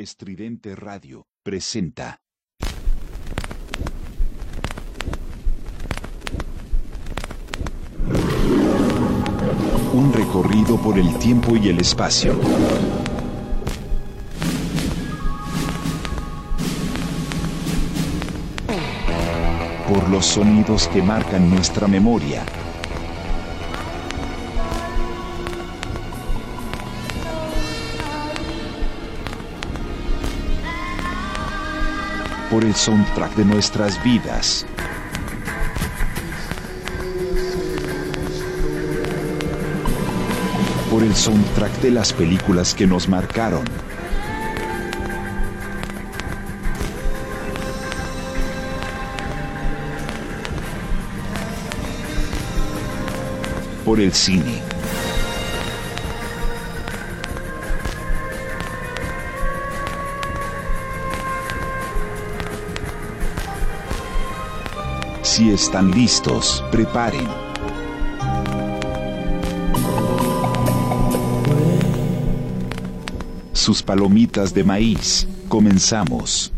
Estridente 0.00 0.74
Radio 0.74 1.26
presenta. 1.42 2.22
Un 9.92 10.10
recorrido 10.14 10.80
por 10.80 10.98
el 10.98 11.18
tiempo 11.18 11.54
y 11.54 11.68
el 11.68 11.80
espacio. 11.80 12.40
Por 19.86 20.08
los 20.08 20.24
sonidos 20.24 20.88
que 20.88 21.02
marcan 21.02 21.50
nuestra 21.50 21.86
memoria. 21.86 22.46
Por 32.50 32.64
el 32.64 32.74
soundtrack 32.74 33.36
de 33.36 33.44
nuestras 33.44 34.02
vidas. 34.02 34.66
Por 40.90 41.04
el 41.04 41.14
soundtrack 41.14 41.72
de 41.80 41.92
las 41.92 42.12
películas 42.12 42.74
que 42.74 42.88
nos 42.88 43.08
marcaron. 43.08 43.64
Por 53.84 54.00
el 54.00 54.12
cine. 54.12 54.69
Si 65.30 65.52
están 65.52 65.92
listos, 65.92 66.64
preparen. 66.72 67.28
Sus 73.52 73.80
palomitas 73.80 74.52
de 74.52 74.64
maíz. 74.64 75.28
Comenzamos. 75.48 76.52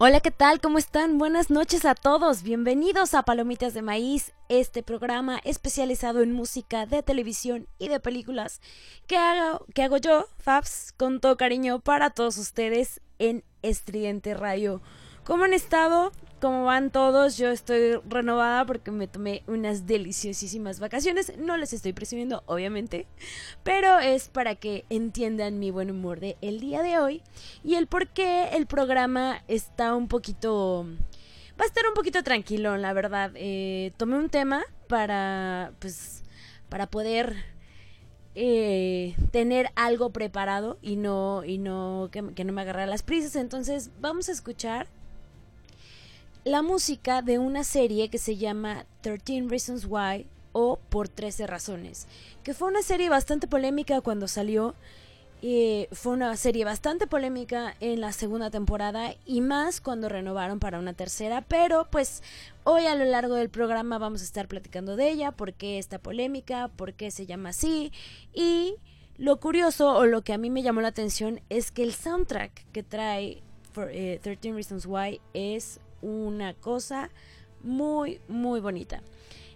Hola, 0.00 0.20
¿qué 0.20 0.30
tal? 0.30 0.60
¿Cómo 0.60 0.78
están? 0.78 1.18
Buenas 1.18 1.50
noches 1.50 1.84
a 1.84 1.96
todos. 1.96 2.44
Bienvenidos 2.44 3.14
a 3.14 3.24
Palomitas 3.24 3.74
de 3.74 3.82
Maíz, 3.82 4.32
este 4.48 4.84
programa 4.84 5.40
especializado 5.42 6.22
en 6.22 6.30
música 6.30 6.86
de 6.86 7.02
televisión 7.02 7.66
y 7.80 7.88
de 7.88 7.98
películas 7.98 8.60
que 9.08 9.16
hago, 9.16 9.66
que 9.74 9.82
hago 9.82 9.96
yo, 9.96 10.28
Fabs, 10.38 10.94
con 10.96 11.18
todo 11.18 11.36
cariño 11.36 11.80
para 11.80 12.10
todos 12.10 12.38
ustedes 12.38 13.00
en 13.18 13.42
Estridente 13.62 14.34
Radio. 14.34 14.80
¿Cómo 15.24 15.42
han 15.42 15.52
estado? 15.52 16.12
¿Cómo 16.40 16.64
van 16.64 16.90
todos? 16.90 17.36
Yo 17.36 17.50
estoy 17.50 17.96
renovada 18.08 18.64
porque 18.64 18.92
me 18.92 19.08
tomé 19.08 19.42
unas 19.48 19.88
deliciosísimas 19.88 20.78
vacaciones. 20.78 21.36
No 21.36 21.56
les 21.56 21.72
estoy 21.72 21.92
presumiendo, 21.92 22.44
obviamente, 22.46 23.08
pero 23.64 23.98
es 23.98 24.28
para 24.28 24.54
que 24.54 24.84
entiendan 24.88 25.58
mi 25.58 25.72
buen 25.72 25.90
humor 25.90 26.20
de 26.20 26.36
el 26.40 26.60
día 26.60 26.82
de 26.82 26.96
hoy 27.00 27.22
y 27.64 27.74
el 27.74 27.88
por 27.88 28.06
qué 28.06 28.50
el 28.52 28.66
programa 28.66 29.42
está 29.48 29.96
un 29.96 30.06
poquito... 30.06 30.86
Va 31.60 31.64
a 31.64 31.66
estar 31.66 31.84
un 31.88 31.94
poquito 31.94 32.22
tranquilo, 32.22 32.76
la 32.76 32.92
verdad. 32.92 33.32
Eh, 33.34 33.90
tomé 33.96 34.16
un 34.16 34.28
tema 34.28 34.62
para, 34.86 35.72
pues, 35.80 36.22
para 36.68 36.86
poder 36.86 37.34
eh, 38.36 39.16
tener 39.32 39.72
algo 39.74 40.10
preparado 40.10 40.78
y 40.82 40.94
no, 40.94 41.42
y 41.44 41.58
no 41.58 42.10
que, 42.12 42.32
que 42.34 42.44
no 42.44 42.52
me 42.52 42.62
agarrara 42.62 42.86
las 42.86 43.02
prisas. 43.02 43.34
Entonces, 43.34 43.90
vamos 44.00 44.28
a 44.28 44.32
escuchar 44.32 44.86
la 46.48 46.62
música 46.62 47.20
de 47.20 47.38
una 47.38 47.62
serie 47.62 48.08
que 48.08 48.16
se 48.16 48.36
llama 48.36 48.86
13 49.02 49.44
Reasons 49.48 49.86
Why 49.86 50.26
o 50.52 50.78
Por 50.88 51.08
13 51.08 51.46
Razones, 51.46 52.06
que 52.42 52.54
fue 52.54 52.68
una 52.68 52.80
serie 52.80 53.10
bastante 53.10 53.46
polémica 53.46 54.00
cuando 54.00 54.28
salió. 54.28 54.74
Fue 55.92 56.12
una 56.12 56.36
serie 56.36 56.64
bastante 56.64 57.06
polémica 57.06 57.76
en 57.78 58.00
la 58.00 58.12
segunda 58.12 58.50
temporada 58.50 59.14
y 59.24 59.40
más 59.40 59.80
cuando 59.80 60.08
renovaron 60.08 60.58
para 60.58 60.80
una 60.80 60.94
tercera, 60.94 61.42
pero 61.42 61.86
pues 61.90 62.22
hoy 62.64 62.86
a 62.86 62.96
lo 62.96 63.04
largo 63.04 63.34
del 63.34 63.50
programa 63.50 63.98
vamos 63.98 64.22
a 64.22 64.24
estar 64.24 64.48
platicando 64.48 64.96
de 64.96 65.10
ella, 65.10 65.30
por 65.30 65.52
qué 65.52 65.78
esta 65.78 65.98
polémica, 65.98 66.68
por 66.74 66.94
qué 66.94 67.12
se 67.12 67.26
llama 67.26 67.50
así 67.50 67.92
y 68.32 68.74
lo 69.16 69.38
curioso 69.38 69.94
o 69.94 70.06
lo 70.06 70.22
que 70.22 70.32
a 70.32 70.38
mí 70.38 70.50
me 70.50 70.62
llamó 70.62 70.80
la 70.80 70.88
atención 70.88 71.40
es 71.50 71.70
que 71.70 71.84
el 71.84 71.92
soundtrack 71.92 72.72
que 72.72 72.82
trae 72.82 73.42
13 73.74 73.92
eh, 73.92 74.52
Reasons 74.52 74.86
Why 74.86 75.20
es 75.34 75.78
una 76.02 76.54
cosa 76.54 77.10
muy, 77.62 78.20
muy 78.28 78.60
bonita. 78.60 79.02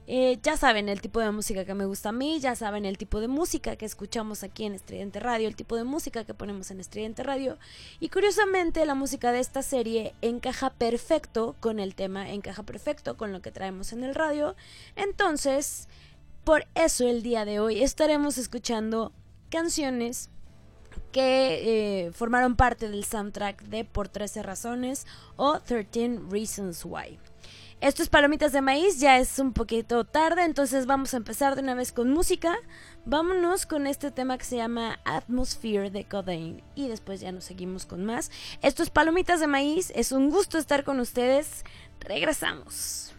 Eh, 0.08 0.40
ya 0.42 0.56
saben 0.56 0.88
el 0.88 1.00
tipo 1.00 1.20
de 1.20 1.30
música 1.30 1.64
que 1.64 1.74
me 1.74 1.84
gusta 1.84 2.08
a 2.08 2.12
mí, 2.12 2.40
ya 2.40 2.56
saben 2.56 2.84
el 2.84 2.98
tipo 2.98 3.20
de 3.20 3.28
música 3.28 3.76
que 3.76 3.86
escuchamos 3.86 4.42
aquí 4.42 4.64
en 4.64 4.74
Estridente 4.74 5.20
Radio, 5.20 5.46
el 5.46 5.54
tipo 5.54 5.76
de 5.76 5.84
música 5.84 6.24
que 6.24 6.34
ponemos 6.34 6.72
en 6.72 6.80
Estridente 6.80 7.22
Radio. 7.22 7.56
Y 8.00 8.08
curiosamente 8.08 8.84
la 8.84 8.96
música 8.96 9.30
de 9.30 9.38
esta 9.38 9.62
serie 9.62 10.12
encaja 10.20 10.70
perfecto 10.70 11.54
con 11.60 11.78
el 11.78 11.94
tema, 11.94 12.30
encaja 12.30 12.64
perfecto 12.64 13.16
con 13.16 13.32
lo 13.32 13.42
que 13.42 13.52
traemos 13.52 13.92
en 13.92 14.02
el 14.02 14.14
radio. 14.14 14.56
Entonces, 14.96 15.88
por 16.42 16.66
eso 16.74 17.06
el 17.06 17.22
día 17.22 17.44
de 17.44 17.60
hoy 17.60 17.82
estaremos 17.82 18.38
escuchando 18.38 19.12
canciones 19.50 20.30
que 21.12 22.06
eh, 22.06 22.12
formaron 22.12 22.56
parte 22.56 22.88
del 22.88 23.04
soundtrack 23.04 23.62
de 23.64 23.84
Por 23.84 24.08
13 24.08 24.42
Razones 24.42 25.06
o 25.36 25.60
13 25.60 26.20
Reasons 26.30 26.84
Why. 26.84 27.18
Esto 27.82 28.04
es 28.04 28.08
Palomitas 28.08 28.52
de 28.52 28.60
Maíz, 28.60 29.00
ya 29.00 29.18
es 29.18 29.40
un 29.40 29.52
poquito 29.52 30.04
tarde, 30.04 30.44
entonces 30.44 30.86
vamos 30.86 31.14
a 31.14 31.16
empezar 31.16 31.56
de 31.56 31.62
una 31.62 31.74
vez 31.74 31.90
con 31.90 32.10
música. 32.10 32.56
Vámonos 33.04 33.66
con 33.66 33.88
este 33.88 34.12
tema 34.12 34.38
que 34.38 34.44
se 34.44 34.56
llama 34.56 35.00
Atmosphere 35.04 35.90
de 35.90 36.04
Codain 36.04 36.62
y 36.76 36.86
después 36.86 37.20
ya 37.20 37.32
nos 37.32 37.42
seguimos 37.42 37.84
con 37.84 38.04
más. 38.04 38.30
Esto 38.62 38.84
es 38.84 38.90
Palomitas 38.90 39.40
de 39.40 39.48
Maíz, 39.48 39.92
es 39.96 40.12
un 40.12 40.30
gusto 40.30 40.58
estar 40.58 40.84
con 40.84 41.00
ustedes. 41.00 41.64
Regresamos. 41.98 43.12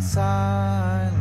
silent. 0.00 1.19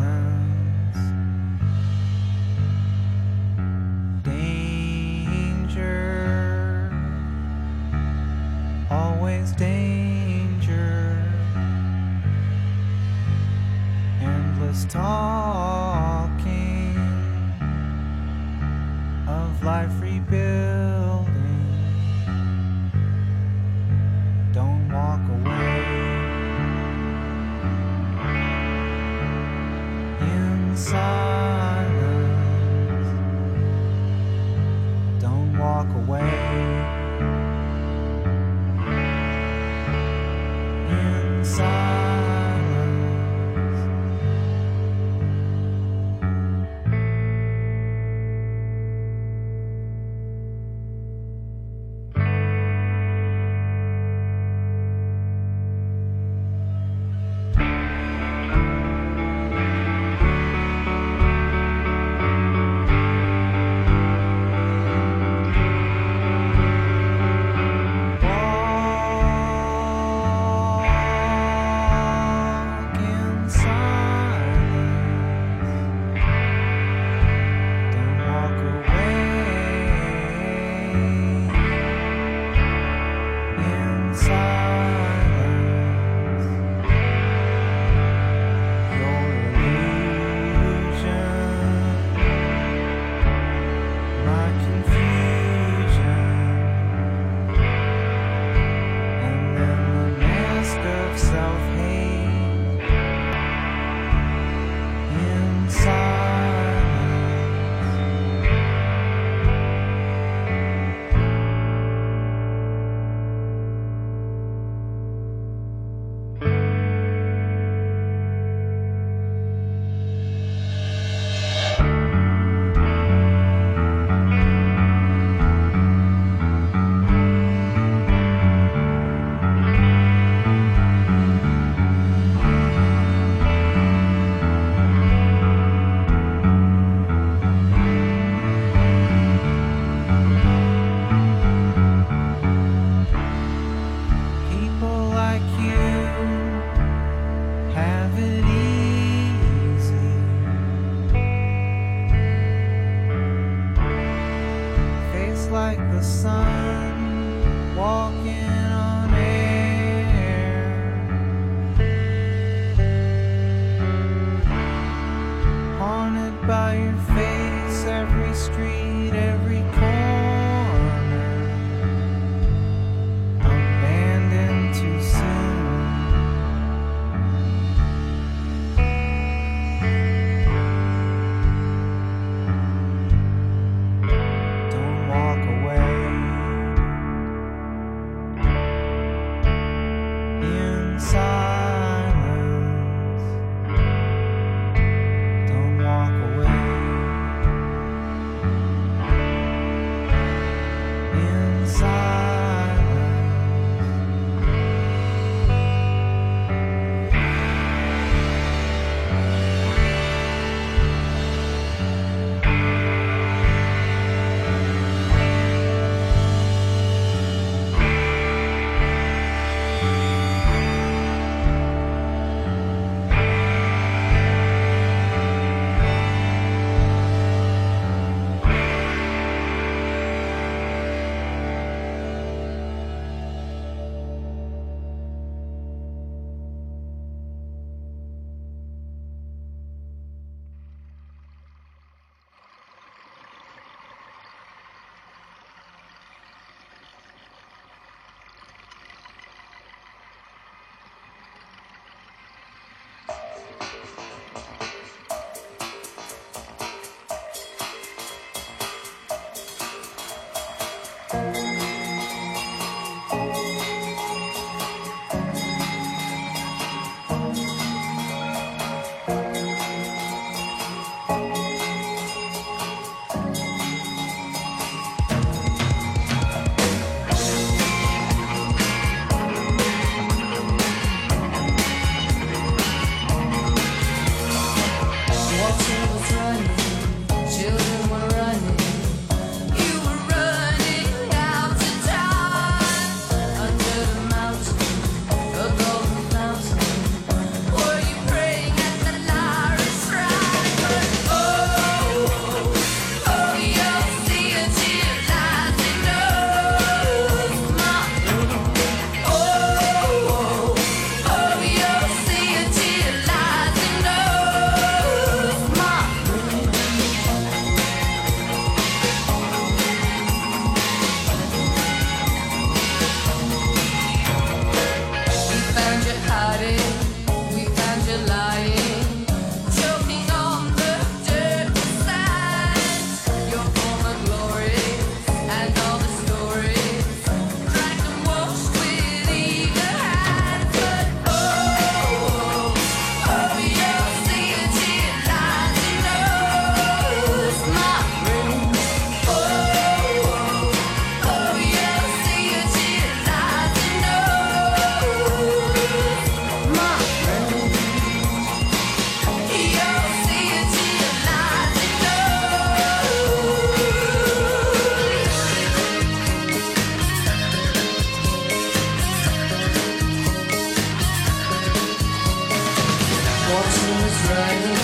Running, 373.30 374.58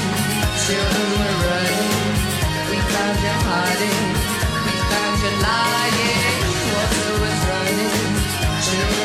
children 0.65 1.09
were 1.19 1.37
running. 1.45 2.13
We 2.71 2.77
found 2.91 3.17
you 3.25 3.35
hiding, 3.45 4.07
we 4.65 4.73
found 4.89 5.17
you 5.21 5.31
lying. 5.45 6.41
Water 6.73 7.13
was 7.21 7.39
running, 7.45 8.15
children. 8.65 9.04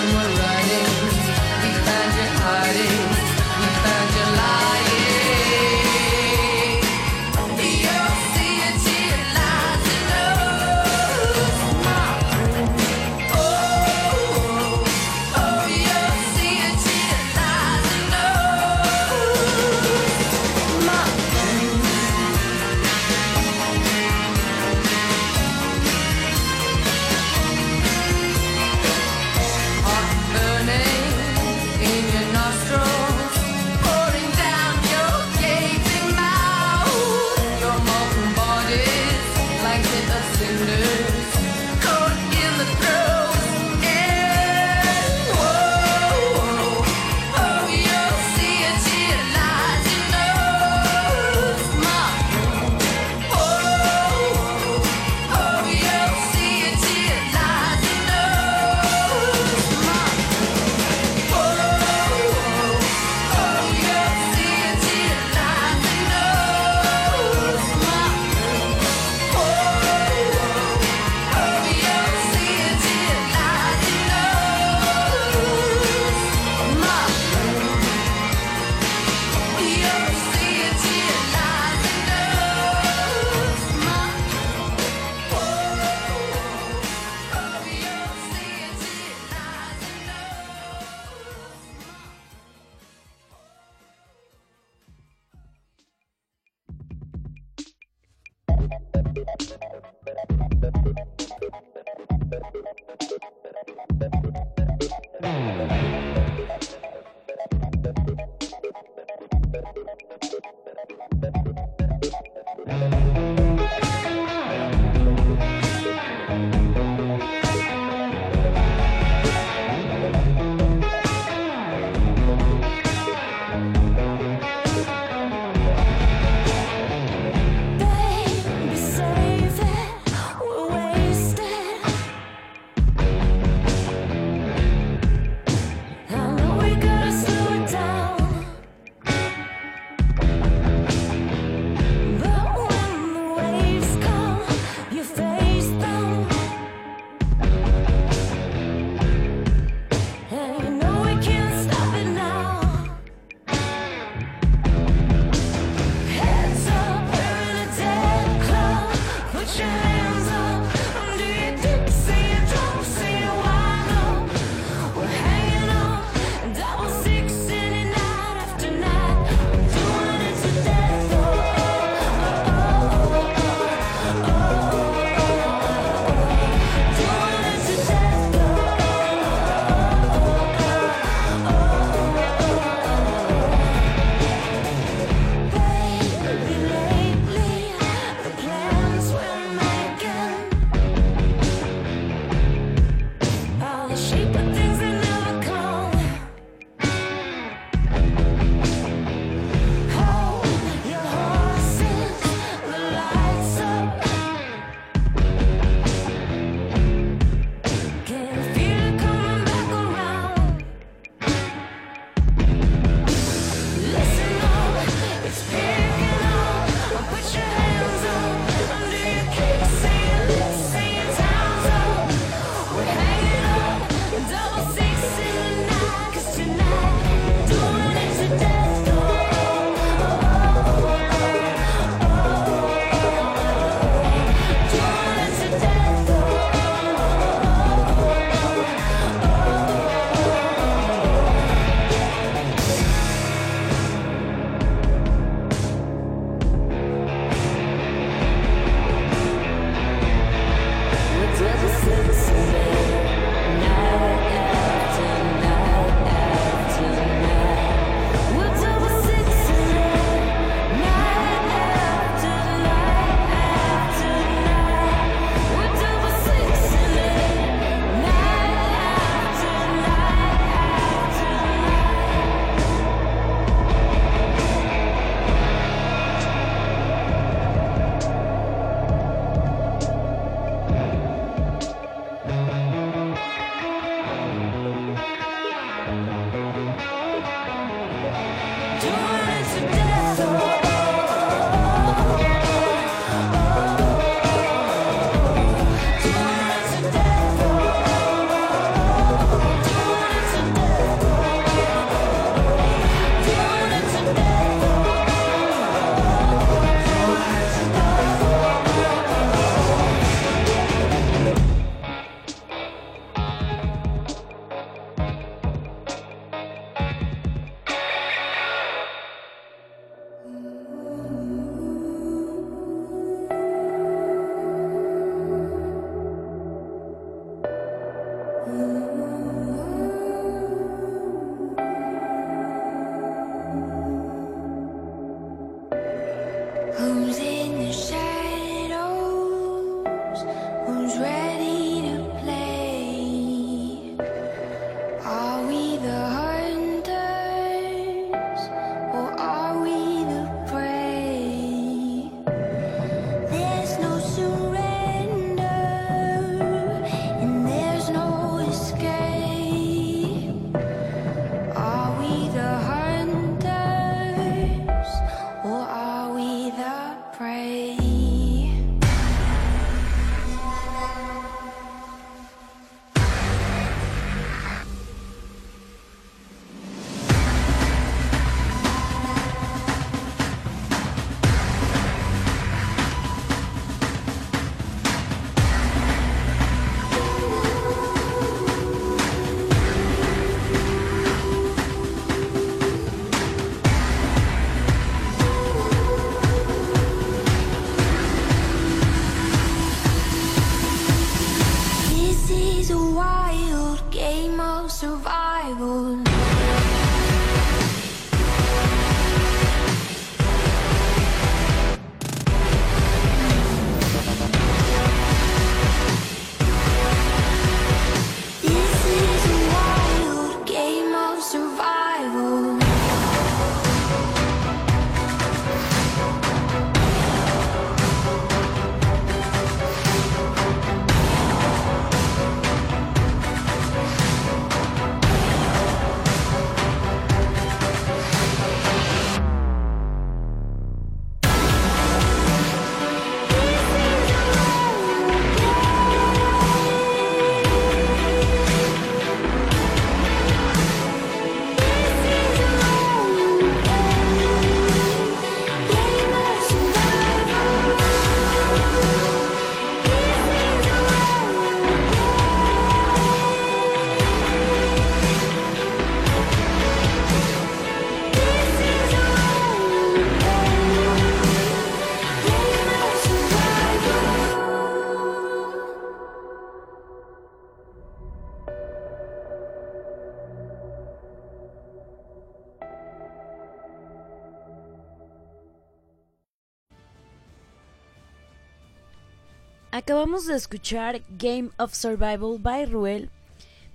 Acabamos 489.73 490.27
de 490.27 490.35
escuchar 490.35 491.01
Game 491.17 491.51
of 491.57 491.75
Survival 491.75 492.39
by 492.41 492.67
Ruel. 492.67 493.09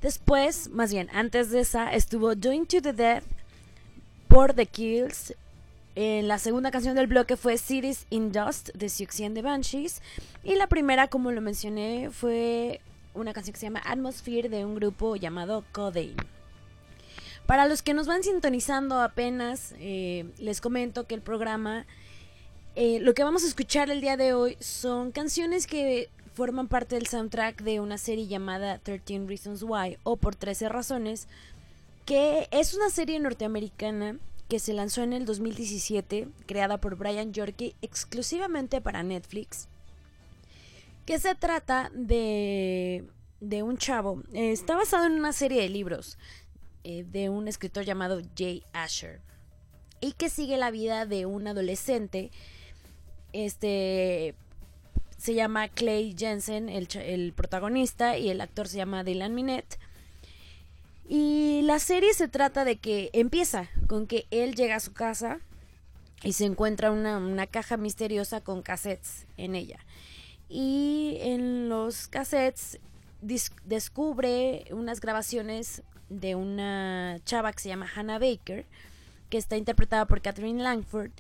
Después, 0.01 0.69
más 0.69 0.91
bien, 0.91 1.09
antes 1.13 1.51
de 1.51 1.61
esa, 1.61 1.93
estuvo 1.93 2.35
Doing 2.35 2.65
to 2.65 2.81
the 2.81 2.91
Death 2.91 3.23
por 4.27 4.53
The 4.53 4.65
Kills. 4.65 5.33
En 5.95 6.27
la 6.27 6.37
segunda 6.37 6.69
canción 6.69 6.97
del 6.97 7.07
bloque 7.07 7.37
fue 7.37 7.57
Cities 7.57 8.07
in 8.09 8.33
Dust 8.33 8.71
de 8.75 8.89
Siouxsie 8.89 9.25
and 9.25 9.35
the 9.35 9.41
Banshees. 9.41 10.01
Y 10.43 10.55
la 10.55 10.67
primera, 10.67 11.07
como 11.07 11.31
lo 11.31 11.39
mencioné, 11.39 12.09
fue 12.11 12.81
una 13.13 13.31
canción 13.31 13.53
que 13.53 13.59
se 13.61 13.67
llama 13.67 13.81
Atmosphere 13.85 14.49
de 14.49 14.65
un 14.65 14.75
grupo 14.75 15.15
llamado 15.15 15.63
Codeine. 15.71 16.21
Para 17.45 17.69
los 17.69 17.81
que 17.81 17.93
nos 17.93 18.05
van 18.05 18.21
sintonizando 18.21 18.99
apenas, 18.99 19.73
eh, 19.79 20.25
les 20.39 20.59
comento 20.59 21.07
que 21.07 21.15
el 21.15 21.21
programa 21.21 21.85
eh, 22.75 22.99
lo 22.99 23.13
que 23.13 23.23
vamos 23.23 23.43
a 23.43 23.47
escuchar 23.47 23.89
el 23.89 24.01
día 24.01 24.17
de 24.17 24.33
hoy 24.33 24.57
son 24.59 25.11
canciones 25.11 25.65
que 25.65 26.09
forman 26.33 26.67
parte 26.67 26.95
del 26.95 27.07
soundtrack 27.07 27.61
de 27.61 27.79
una 27.79 27.97
serie 27.97 28.27
llamada 28.27 28.79
13 28.79 29.25
Reasons 29.25 29.63
Why 29.63 29.97
o 30.03 30.17
por 30.17 30.35
13 30.35 30.67
razones, 30.67 31.29
que 32.05 32.49
es 32.51 32.73
una 32.73 32.89
serie 32.89 33.19
norteamericana 33.19 34.17
que 34.49 34.59
se 34.59 34.73
lanzó 34.73 35.01
en 35.01 35.13
el 35.13 35.25
2017, 35.25 36.27
creada 36.45 36.77
por 36.77 36.97
Brian 36.97 37.31
Yorkie 37.31 37.75
exclusivamente 37.81 38.81
para 38.81 39.03
Netflix, 39.03 39.69
que 41.05 41.17
se 41.17 41.33
trata 41.33 41.89
de, 41.93 43.05
de 43.39 43.63
un 43.63 43.77
chavo, 43.77 44.21
eh, 44.33 44.51
está 44.51 44.75
basado 44.75 45.05
en 45.05 45.13
una 45.13 45.31
serie 45.31 45.61
de 45.61 45.69
libros 45.69 46.17
eh, 46.83 47.05
de 47.09 47.29
un 47.29 47.47
escritor 47.47 47.85
llamado 47.85 48.21
Jay 48.37 48.63
Asher, 48.73 49.21
y 50.01 50.11
que 50.11 50.29
sigue 50.29 50.57
la 50.57 50.71
vida 50.71 51.05
de 51.05 51.25
un 51.25 51.47
adolescente 51.47 52.31
este 53.35 54.35
se 55.17 55.33
llama 55.33 55.69
Clay 55.69 56.15
Jensen, 56.17 56.69
el, 56.69 57.33
protagonista, 57.33 58.17
y 58.17 58.29
el 58.29 58.41
actor 58.41 58.67
se 58.67 58.77
llama 58.77 59.03
Dylan 59.03 59.33
Minette. 59.33 59.79
Y 61.07 61.61
la 61.63 61.79
serie 61.79 62.13
se 62.13 62.27
trata 62.27 62.63
de 62.63 62.77
que 62.77 63.09
empieza 63.13 63.69
con 63.87 64.07
que 64.07 64.27
él 64.29 64.55
llega 64.55 64.75
a 64.75 64.79
su 64.79 64.93
casa 64.93 65.39
y 66.23 66.33
se 66.33 66.45
encuentra 66.45 66.91
una, 66.91 67.47
caja 67.47 67.77
misteriosa 67.77 68.41
con 68.41 68.61
cassettes 68.61 69.25
en 69.37 69.55
ella. 69.55 69.79
Y 70.47 71.17
en 71.21 71.69
los 71.69 72.07
cassettes 72.07 72.79
descubre 73.21 74.65
unas 74.71 75.01
grabaciones 75.01 75.81
de 76.09 76.35
una 76.35 77.19
chava 77.25 77.51
que 77.51 77.61
se 77.61 77.69
llama 77.69 77.89
Hannah 77.95 78.19
Baker, 78.19 78.65
que 79.29 79.37
está 79.37 79.57
interpretada 79.57 80.05
por 80.05 80.21
Catherine 80.21 80.61
Langford, 80.61 81.11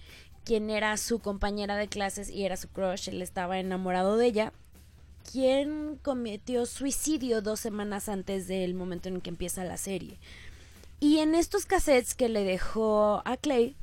quien 0.45 0.69
era 0.69 0.95
su 0.95 1.19
compañera 1.19 1.75
de 1.75 1.89
clases 1.89 2.29
y 2.29 2.45
era 2.45 2.55
su 2.55 2.69
crush, 2.69 3.09
él 3.09 3.21
estaba 3.21 3.59
enamorado 3.59 4.15
de 4.15 4.27
ella, 4.27 4.53
quien 5.29 5.97
cometió 6.01 6.65
suicidio 6.65 7.41
dos 7.41 7.59
semanas 7.59 8.07
antes 8.07 8.47
del 8.47 8.75
momento 8.75 9.09
en 9.09 9.21
que 9.21 9.31
empieza 9.31 9.65
la 9.65 9.77
serie. 9.77 10.19
Y 10.99 11.17
en 11.17 11.35
estos 11.35 11.65
cassettes 11.65 12.15
que 12.15 12.29
le 12.29 12.43
dejó 12.43 13.21
a 13.25 13.35
Clay, 13.37 13.75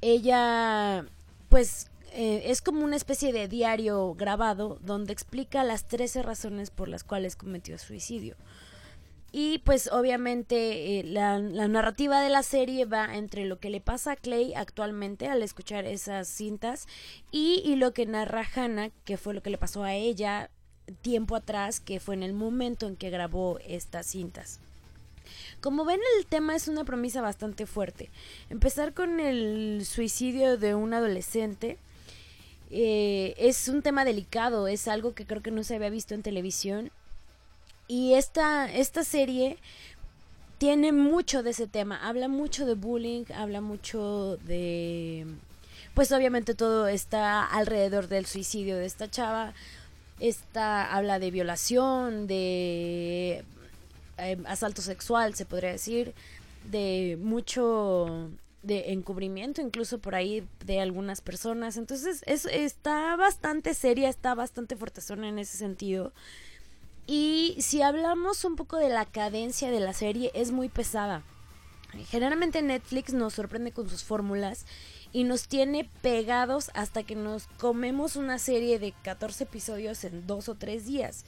ella 0.00 1.04
pues 1.48 1.90
eh, 2.12 2.44
es 2.46 2.62
como 2.62 2.84
una 2.84 2.96
especie 2.96 3.32
de 3.32 3.48
diario 3.48 4.14
grabado 4.14 4.78
donde 4.80 5.12
explica 5.12 5.64
las 5.64 5.86
13 5.86 6.22
razones 6.22 6.70
por 6.70 6.88
las 6.88 7.04
cuales 7.04 7.36
cometió 7.36 7.76
suicidio. 7.78 8.36
Y 9.34 9.60
pues 9.60 9.90
obviamente 9.90 11.00
eh, 11.00 11.04
la, 11.04 11.38
narrativa 11.40 12.20
de 12.20 12.28
la 12.28 12.42
serie 12.42 12.84
va 12.84 13.16
entre 13.16 13.46
lo 13.46 13.58
que 13.58 13.70
le 13.70 13.80
pasa 13.80 14.12
a 14.12 14.16
Clay 14.16 14.52
actualmente 14.54 15.26
al 15.26 15.42
escuchar 15.42 15.86
esas 15.86 16.28
cintas 16.28 16.86
y, 17.30 17.74
lo 17.76 17.94
que 17.94 18.04
narra 18.04 18.46
Hannah, 18.54 18.90
que 19.06 19.16
fue 19.16 19.32
lo 19.32 19.42
que 19.42 19.48
le 19.48 19.56
pasó 19.56 19.84
a 19.84 19.94
ella 19.94 20.50
tiempo 21.00 21.34
atrás, 21.34 21.80
que 21.80 21.98
fue 21.98 22.14
en 22.14 22.22
el 22.22 22.34
momento 22.34 22.86
en 22.86 22.96
que 22.96 23.08
grabó 23.08 23.58
estas 23.66 24.06
cintas. 24.06 24.60
Como 25.62 25.86
ven, 25.86 26.00
el 26.18 26.26
tema 26.26 26.54
es 26.54 26.68
una 26.68 26.84
promesa 26.84 27.22
bastante 27.22 27.64
fuerte. 27.64 28.10
Empezar 28.50 28.92
con 28.92 29.18
el 29.18 29.86
suicidio 29.86 30.58
de 30.58 30.74
un 30.74 30.92
adolescente 30.92 31.78
eh, 32.70 33.34
es 33.38 33.68
un 33.68 33.80
tema 33.80 34.04
delicado, 34.04 34.68
es 34.68 34.88
algo 34.88 35.14
que 35.14 35.24
creo 35.24 35.42
que 35.42 35.50
no 35.50 35.64
se 35.64 35.76
había 35.76 35.88
visto 35.88 36.14
en 36.14 36.22
televisión 36.22 36.90
y 37.88 38.14
esta, 38.14 38.72
esta 38.72 39.04
serie 39.04 39.58
tiene 40.58 40.92
mucho 40.92 41.42
de 41.42 41.50
ese 41.50 41.66
tema, 41.66 42.06
habla 42.06 42.28
mucho 42.28 42.66
de 42.66 42.74
bullying, 42.74 43.24
habla 43.34 43.60
mucho 43.60 44.36
de... 44.44 45.26
Pues 45.94 46.12
obviamente 46.12 46.54
todo 46.54 46.88
está 46.88 47.44
alrededor 47.44 48.08
del 48.08 48.26
suicidio 48.26 48.76
de 48.76 48.86
esta 48.86 49.10
chava. 49.10 49.52
Esta 50.20 50.94
habla 50.94 51.18
de 51.18 51.30
violación, 51.30 52.26
de 52.28 53.44
eh, 54.18 54.38
asalto 54.46 54.82
sexual, 54.82 55.34
se 55.34 55.44
podría 55.44 55.72
decir, 55.72 56.14
de 56.70 57.18
mucho 57.20 58.30
de 58.62 58.92
encubrimiento 58.92 59.60
incluso 59.60 59.98
por 59.98 60.14
ahí 60.14 60.46
de 60.64 60.80
algunas 60.80 61.20
personas. 61.20 61.76
Entonces 61.76 62.22
es, 62.26 62.46
está 62.46 63.16
bastante 63.16 63.74
seria, 63.74 64.08
está 64.08 64.34
bastante 64.34 64.76
fuertezona 64.76 65.28
en 65.28 65.38
ese 65.38 65.56
sentido. 65.58 66.12
Y 67.06 67.56
si 67.58 67.82
hablamos 67.82 68.44
un 68.44 68.56
poco 68.56 68.76
de 68.76 68.88
la 68.88 69.04
cadencia 69.04 69.70
de 69.70 69.80
la 69.80 69.92
serie, 69.92 70.30
es 70.34 70.52
muy 70.52 70.68
pesada. 70.68 71.22
Generalmente 72.08 72.62
Netflix 72.62 73.12
nos 73.12 73.34
sorprende 73.34 73.72
con 73.72 73.88
sus 73.88 74.02
fórmulas 74.02 74.64
y 75.12 75.24
nos 75.24 75.46
tiene 75.46 75.88
pegados 76.00 76.70
hasta 76.74 77.02
que 77.02 77.14
nos 77.14 77.46
comemos 77.58 78.16
una 78.16 78.38
serie 78.38 78.78
de 78.78 78.92
14 79.02 79.44
episodios 79.44 80.04
en 80.04 80.26
dos 80.26 80.48
o 80.48 80.54
tres 80.54 80.86
días. 80.86 81.24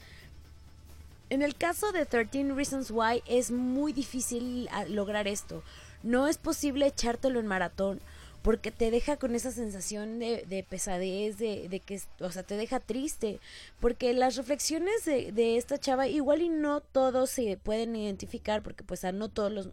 En 1.28 1.42
el 1.42 1.54
caso 1.54 1.92
de 1.92 2.06
13 2.06 2.52
Reasons 2.54 2.90
Why 2.90 3.22
es 3.26 3.50
muy 3.50 3.92
difícil 3.92 4.68
ah, 4.72 4.84
lograr 4.84 5.28
esto. 5.28 5.62
No 6.02 6.28
es 6.28 6.38
posible 6.38 6.86
echártelo 6.86 7.40
en 7.40 7.46
maratón 7.46 8.00
porque 8.44 8.70
te 8.70 8.90
deja 8.90 9.16
con 9.16 9.34
esa 9.34 9.50
sensación 9.50 10.18
de, 10.18 10.66
pesadez, 10.68 11.38
de, 11.38 11.80
que, 11.82 11.98
o 12.20 12.30
sea, 12.30 12.42
te 12.42 12.58
deja 12.58 12.78
triste, 12.78 13.40
porque 13.80 14.12
las 14.12 14.36
reflexiones 14.36 15.06
de, 15.06 15.56
esta 15.56 15.78
chava 15.78 16.08
igual 16.08 16.42
y 16.42 16.50
no 16.50 16.82
todos 16.82 17.30
se 17.30 17.56
pueden 17.56 17.96
identificar, 17.96 18.62
porque 18.62 18.84
pues 18.84 19.02
a 19.06 19.12
no 19.12 19.30
todos 19.30 19.50
los, 19.50 19.70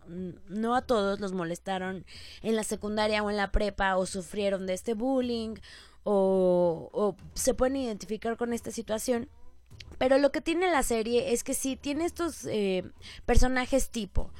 no 0.48 0.74
a 0.74 0.84
todos 0.84 1.20
los 1.20 1.34
molestaron 1.34 2.06
en 2.44 2.56
la 2.56 2.64
secundaria 2.64 3.22
o 3.22 3.30
en 3.30 3.36
la 3.36 3.52
prepa 3.52 3.98
o 3.98 4.06
sufrieron 4.06 4.66
de 4.66 4.74
este 4.76 4.94
bullying 4.94 5.56
o, 6.06 6.90
o 6.94 7.18
se 7.34 7.54
pueden 7.54 7.76
identificar 7.76 8.38
con 8.38 8.54
esta 8.54 8.72
situación. 8.72 9.28
Pero 9.98 10.18
lo 10.18 10.32
que 10.32 10.40
tiene 10.40 10.72
la 10.72 10.82
serie 10.82 11.34
es 11.34 11.44
que 11.44 11.54
sí 11.54 11.76
tiene 11.76 12.06
estos 12.06 12.46
eh, 12.46 12.86
personajes 13.26 13.90
tipo 13.90 14.32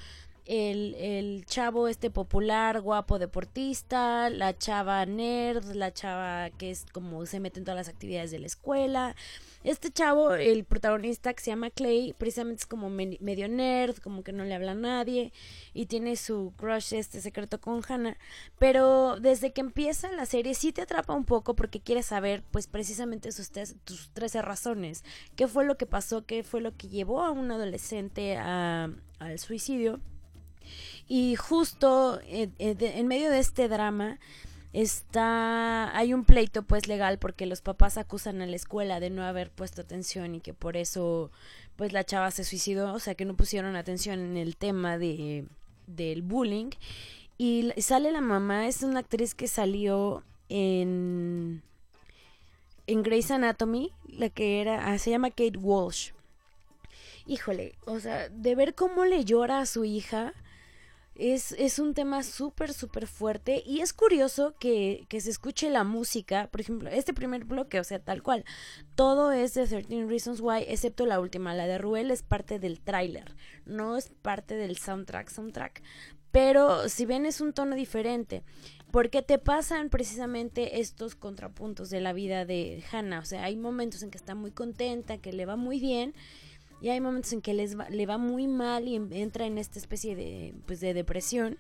el, 0.52 0.96
el, 0.96 1.46
chavo 1.46 1.88
este 1.88 2.10
popular, 2.10 2.82
guapo 2.82 3.20
deportista, 3.20 4.30
la 4.30 4.58
chava 4.58 5.06
nerd, 5.06 5.64
la 5.76 5.94
chava 5.94 6.50
que 6.50 6.72
es 6.72 6.86
como 6.92 7.26
se 7.26 7.40
mete 7.40 7.60
en 7.60 7.64
todas 7.64 7.78
las 7.78 7.88
actividades 7.88 8.32
de 8.32 8.40
la 8.40 8.48
escuela. 8.48 9.16
Este 9.64 9.92
chavo, 9.92 10.34
el 10.34 10.66
protagonista 10.66 11.34
que 11.34 11.42
se 11.42 11.52
llama 11.52 11.70
Clay, 11.70 12.14
precisamente 12.18 12.64
es 12.64 12.66
como 12.66 12.90
medio 12.90 13.48
nerd, 13.48 14.00
como 14.00 14.24
que 14.26 14.34
no 14.34 14.44
le 14.44 14.54
habla 14.54 14.74
a 14.74 14.76
nadie 14.76 15.32
y 15.74 15.86
tiene 15.86 16.18
su 16.18 16.52
crush 16.58 16.96
este 16.96 17.22
secreto 17.22 17.62
con 17.62 17.82
Hannah, 17.88 18.18
pero 18.60 19.22
desde 19.22 19.54
que 19.54 19.62
empieza 19.62 20.12
la 20.12 20.26
serie 20.26 20.54
sí 20.54 20.74
te 20.74 20.82
atrapa 20.82 21.14
un 21.14 21.24
poco 21.24 21.56
porque 21.56 21.80
quieres 21.80 22.08
saber 22.08 22.44
pues 22.52 22.68
precisamente 22.68 23.32
sus, 23.32 23.52
tus 23.86 24.10
13 24.10 24.42
razones, 24.42 25.06
qué 25.38 25.48
fue 25.48 25.64
lo 25.64 25.78
que 25.78 25.86
pasó, 25.86 26.26
qué 26.26 26.44
fue 26.44 26.60
lo 26.60 26.76
que 26.76 26.90
llevó 26.90 27.24
a 27.24 27.32
un 27.32 27.52
adolescente 27.52 28.36
a, 28.36 28.90
al 29.20 29.40
suicidio 29.40 30.02
y 31.08 31.36
justo 31.36 32.20
eh, 32.26 32.50
eh, 32.60 32.76
en 32.80 33.08
medio 33.08 33.30
de 33.30 33.40
este 33.40 33.68
drama 33.68 34.20
está 34.74 35.96
hay 35.98 36.14
un 36.14 36.24
pleito 36.24 36.64
pues 36.64 36.88
legal 36.88 37.20
porque 37.20 37.46
los 37.46 37.62
papás 37.62 37.98
acusan 37.98 38.42
a 38.42 38.46
la 38.46 38.56
escuela 38.56 39.00
de 39.00 39.10
no 39.10 39.24
haber 39.24 39.52
puesto 39.52 39.82
atención 39.82 40.36
y 40.36 40.42
que 40.42 40.54
por 40.54 40.78
eso 40.78 41.32
pues 41.76 41.94
la 41.94 42.04
chava 42.04 42.32
se 42.32 42.44
suicidó, 42.44 42.94
o 42.94 43.00
sea 43.00 43.16
que 43.16 43.26
no 43.26 43.36
pusieron 43.36 43.76
atención 43.76 44.20
en 44.20 44.38
el 44.38 44.56
tema 44.56 44.98
de 44.98 45.46
del 45.88 46.22
bullying 46.22 46.70
y 47.38 47.74
sale 47.82 48.12
la 48.12 48.22
mamá, 48.22 48.68
es 48.68 48.84
una 48.84 49.00
actriz 49.00 49.34
que 49.34 49.48
salió 49.48 50.24
en 50.48 51.64
en 52.88 53.04
Grey's 53.04 53.32
Anatomy, 53.32 53.92
la 54.08 54.30
que 54.30 54.62
era, 54.62 54.92
ah, 54.92 54.98
se 54.98 55.12
llama 55.12 55.30
Kate 55.30 55.58
Walsh. 55.58 56.12
Híjole, 57.26 57.76
o 57.86 58.00
sea, 58.00 58.30
de 58.30 58.56
ver 58.56 58.76
cómo 58.76 59.06
le 59.06 59.24
llora 59.24 59.60
a 59.60 59.66
su 59.66 59.86
hija, 59.86 60.34
es, 61.22 61.52
es 61.54 61.78
un 61.78 61.94
tema 61.94 62.24
súper, 62.24 62.74
súper 62.74 63.06
fuerte 63.06 63.62
y 63.66 63.82
es 63.82 63.94
curioso 63.94 64.56
que, 64.60 65.06
que, 65.08 65.22
se 65.22 65.30
escuche 65.30 65.70
la 65.70 65.84
música, 65.84 66.50
por 66.52 66.62
ejemplo, 66.62 66.90
este 66.90 67.14
primer 67.14 67.46
bloque, 67.46 67.80
o 67.80 67.84
sea, 67.84 68.00
tal 68.00 68.24
cual, 68.24 68.44
todo 68.96 69.32
es 69.32 69.54
de 69.54 69.68
13 69.68 70.08
Reasons 70.08 70.42
Why, 70.42 70.66
excepto 70.68 71.06
la 71.06 71.20
última, 71.20 71.54
la 71.54 71.68
de 71.68 71.78
Ruel 71.78 72.10
es 72.10 72.24
parte 72.24 72.58
del 72.58 72.82
tráiler, 72.82 73.36
no 73.66 73.98
es 73.98 74.10
parte 74.10 74.56
del 74.56 74.78
soundtrack, 74.78 75.30
soundtrack, 75.30 75.84
pero 76.32 76.90
si 76.90 77.06
ven 77.06 77.26
es 77.26 77.40
un 77.40 77.54
tono 77.54 77.76
diferente. 77.76 78.44
porque 78.92 79.22
te 79.22 79.38
pasan 79.38 79.90
precisamente 79.90 80.82
estos 80.82 81.16
contrapuntos 81.16 81.90
de 81.90 82.02
la 82.02 82.12
vida 82.12 82.44
de 82.44 82.84
Hannah. 82.92 83.20
O 83.20 83.26
sea, 83.26 83.46
hay 83.46 83.56
momentos 83.56 84.04
en 84.04 84.12
que 84.12 84.18
está 84.18 84.36
muy 84.36 84.52
contenta, 84.52 85.18
que 85.18 85.32
le 85.32 85.46
va 85.46 85.56
muy 85.56 85.80
bien, 85.80 86.14
y 86.82 86.90
hay 86.90 87.00
momentos 87.00 87.32
en 87.34 87.42
que 87.42 87.54
les 87.54 87.76
le 87.76 88.06
va 88.06 88.18
muy 88.18 88.48
mal 88.48 88.88
y 88.88 88.96
entra 88.96 89.46
en 89.46 89.58
esta 89.58 89.80
especie 89.80 90.16
de, 90.16 90.54
pues, 90.66 90.80
de 90.80 90.94
depresión 90.94 91.58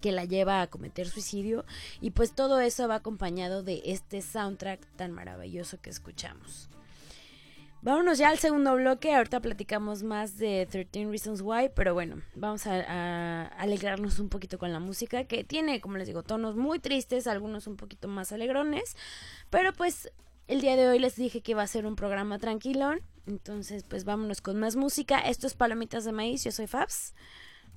que 0.00 0.12
la 0.12 0.24
lleva 0.24 0.62
a 0.62 0.68
cometer 0.68 1.08
suicidio 1.08 1.64
y 2.00 2.10
pues 2.10 2.32
todo 2.32 2.60
eso 2.60 2.86
va 2.86 2.96
acompañado 2.96 3.62
de 3.62 3.82
este 3.86 4.22
soundtrack 4.22 4.80
tan 4.96 5.12
maravilloso 5.12 5.80
que 5.80 5.90
escuchamos. 5.90 6.68
Vámonos 7.82 8.18
ya 8.18 8.28
al 8.28 8.38
segundo 8.38 8.74
bloque, 8.74 9.14
ahorita 9.14 9.40
platicamos 9.40 10.02
más 10.02 10.36
de 10.36 10.68
13 10.70 11.06
Reasons 11.06 11.40
Why, 11.40 11.70
pero 11.74 11.94
bueno, 11.94 12.20
vamos 12.34 12.66
a, 12.66 13.46
alegrarnos 13.58 14.18
un 14.18 14.28
poquito 14.28 14.58
con 14.58 14.70
la 14.70 14.80
música, 14.80 15.24
que 15.24 15.44
tiene, 15.44 15.80
como 15.80 15.96
les 15.96 16.06
digo, 16.06 16.22
tonos 16.22 16.56
muy 16.56 16.78
tristes, 16.78 17.26
algunos 17.26 17.66
un 17.66 17.76
poquito 17.76 18.06
más 18.06 18.32
alegrones, 18.32 18.98
pero 19.48 19.72
pues 19.72 20.12
el 20.50 20.60
día 20.60 20.74
de 20.74 20.88
hoy 20.88 20.98
les 20.98 21.14
dije 21.14 21.42
que 21.42 21.52
iba 21.52 21.62
a 21.62 21.66
ser 21.68 21.86
un 21.86 21.94
programa 21.94 22.40
tranquilón, 22.40 23.02
entonces 23.24 23.84
pues 23.84 24.04
vámonos 24.04 24.40
con 24.40 24.58
más 24.58 24.74
música, 24.74 25.20
esto 25.20 25.46
es 25.46 25.54
Palomitas 25.54 26.04
de 26.04 26.10
Maíz, 26.10 26.42
yo 26.42 26.50
soy 26.50 26.66
Fabs, 26.66 27.14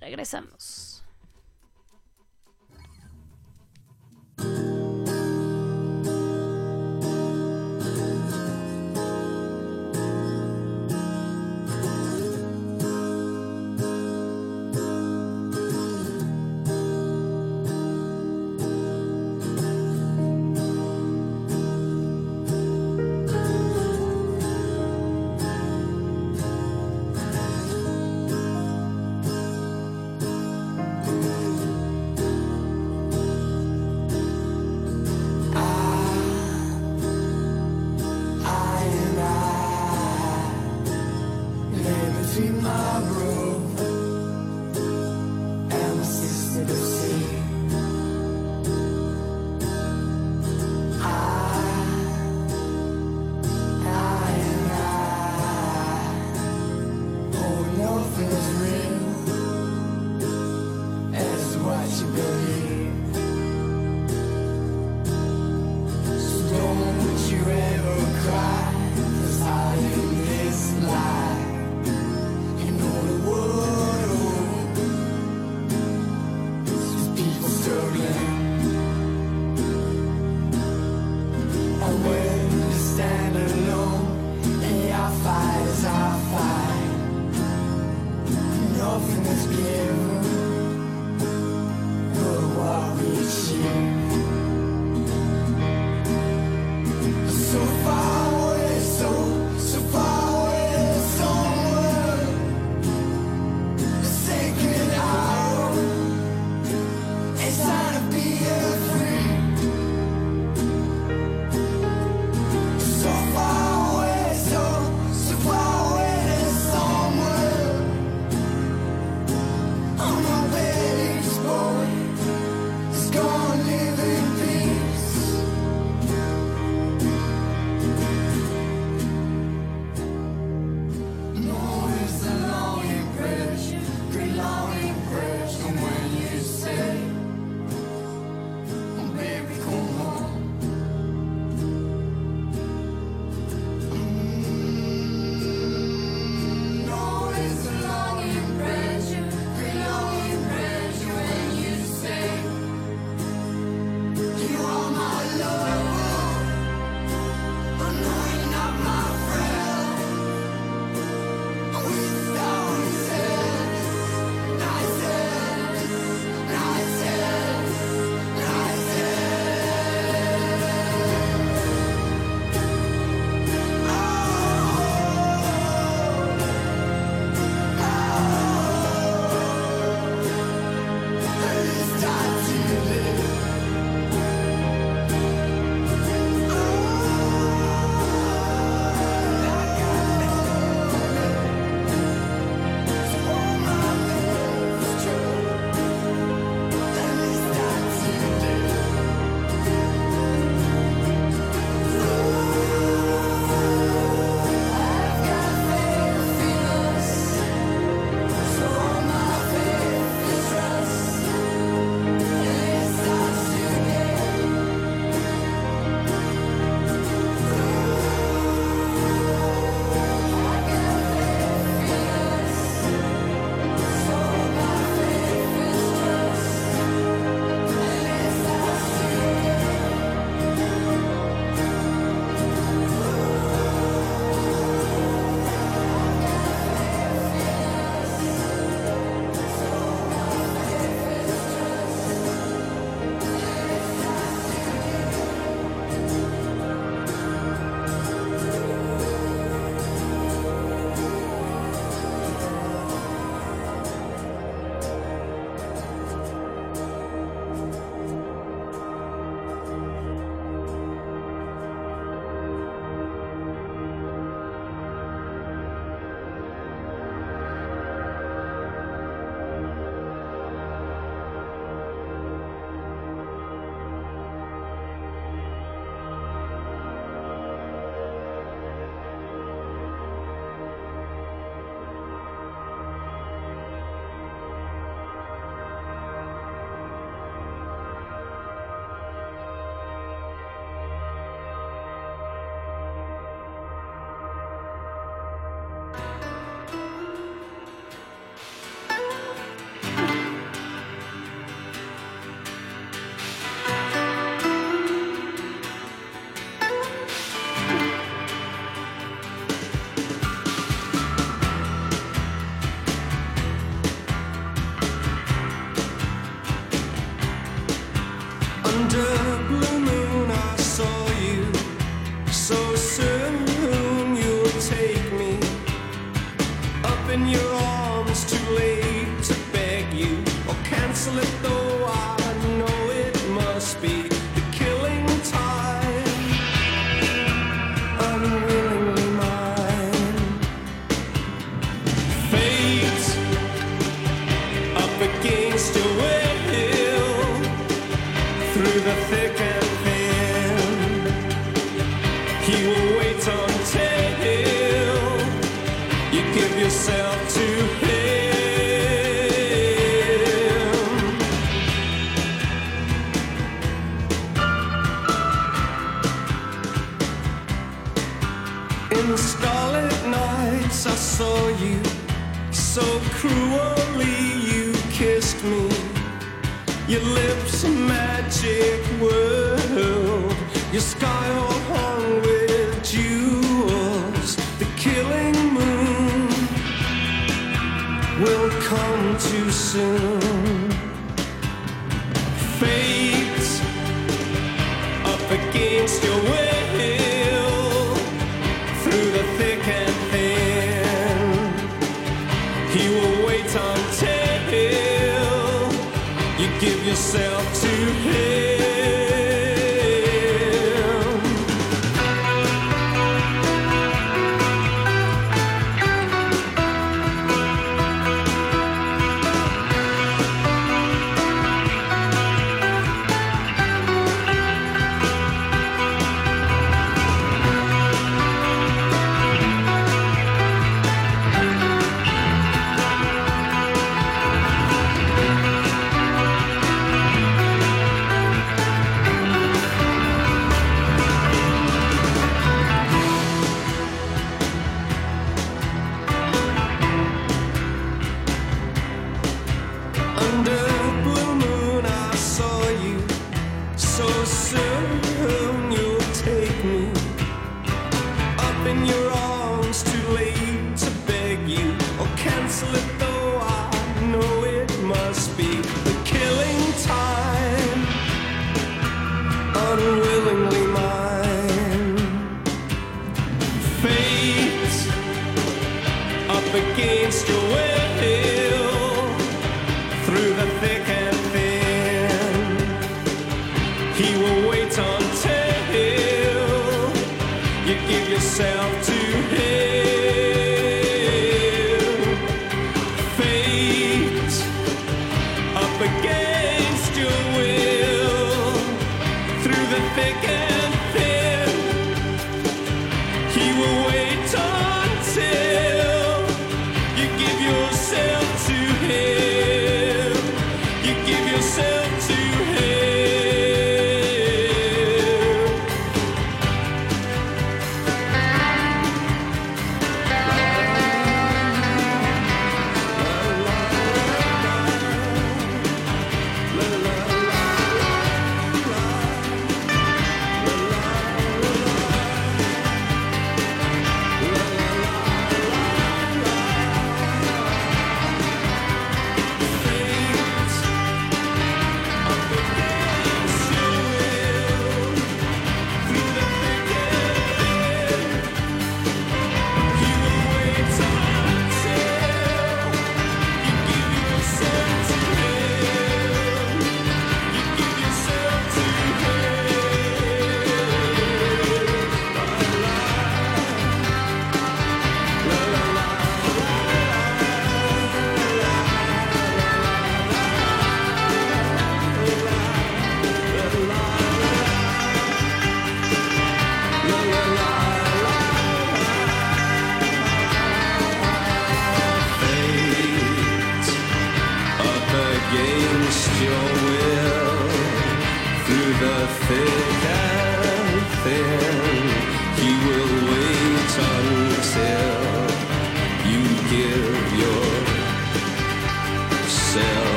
regresamos. 0.00 1.02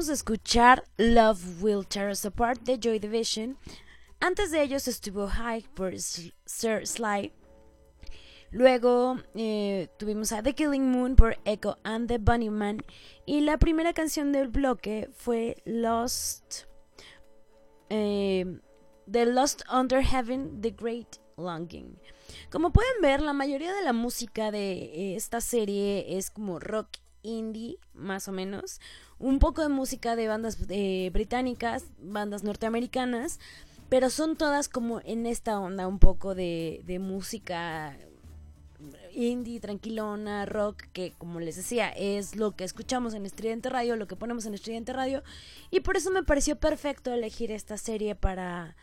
Acabamos 0.00 0.06
de 0.06 0.14
escuchar 0.14 0.84
Love 0.96 1.62
Will 1.62 1.86
Tear 1.86 2.10
Us 2.10 2.24
Apart 2.24 2.62
de 2.62 2.78
Joy 2.78 2.98
Division. 2.98 3.58
Antes 4.18 4.50
de 4.50 4.62
ellos 4.62 4.88
estuvo 4.88 5.28
High 5.28 5.68
por 5.74 5.92
Sir 5.98 6.86
Sly. 6.86 7.34
Luego 8.50 9.18
eh, 9.34 9.90
tuvimos 9.98 10.32
a 10.32 10.42
The 10.42 10.54
Killing 10.54 10.90
Moon 10.90 11.16
por 11.16 11.36
Echo 11.44 11.76
and 11.84 12.08
the 12.08 12.16
Bunnyman. 12.16 12.82
Y 13.26 13.42
la 13.42 13.58
primera 13.58 13.92
canción 13.92 14.32
del 14.32 14.48
bloque 14.48 15.10
fue 15.12 15.60
Lost. 15.66 16.64
Eh, 17.90 18.58
the 19.06 19.26
Lost 19.26 19.60
Under 19.70 20.02
Heaven, 20.02 20.62
The 20.62 20.70
Great 20.70 21.18
Longing. 21.36 22.00
Como 22.50 22.72
pueden 22.72 23.02
ver, 23.02 23.20
la 23.20 23.34
mayoría 23.34 23.74
de 23.74 23.84
la 23.84 23.92
música 23.92 24.50
de 24.50 24.72
eh, 24.72 25.16
esta 25.16 25.42
serie 25.42 26.16
es 26.16 26.30
como 26.30 26.58
rock 26.58 26.88
indie, 27.22 27.76
más 27.92 28.28
o 28.28 28.32
menos. 28.32 28.80
Un 29.20 29.38
poco 29.38 29.62
de 29.62 29.68
música 29.68 30.16
de 30.16 30.26
bandas 30.26 30.58
británicas, 30.58 31.84
bandas 32.02 32.42
norteamericanas, 32.42 33.38
pero 33.88 34.10
son 34.10 34.36
todas 34.36 34.68
como 34.68 35.00
en 35.04 35.26
esta 35.26 35.60
onda 35.60 35.86
un 35.86 35.98
poco 35.98 36.34
de, 36.34 36.82
de 36.86 36.98
música 36.98 37.96
indie, 39.12 39.60
tranquilona, 39.60 40.46
rock, 40.46 40.84
que 40.92 41.12
como 41.18 41.40
les 41.40 41.56
decía, 41.56 41.90
es 41.90 42.36
lo 42.36 42.52
que 42.52 42.64
escuchamos 42.64 43.14
en 43.14 43.26
Estridente 43.26 43.68
Radio, 43.68 43.96
lo 43.96 44.06
que 44.06 44.16
ponemos 44.16 44.46
en 44.46 44.54
Estridente 44.54 44.92
Radio, 44.92 45.22
y 45.70 45.80
por 45.80 45.96
eso 45.96 46.10
me 46.10 46.22
pareció 46.22 46.56
perfecto 46.56 47.12
elegir 47.12 47.52
esta 47.52 47.76
serie 47.76 48.14
para 48.14 48.76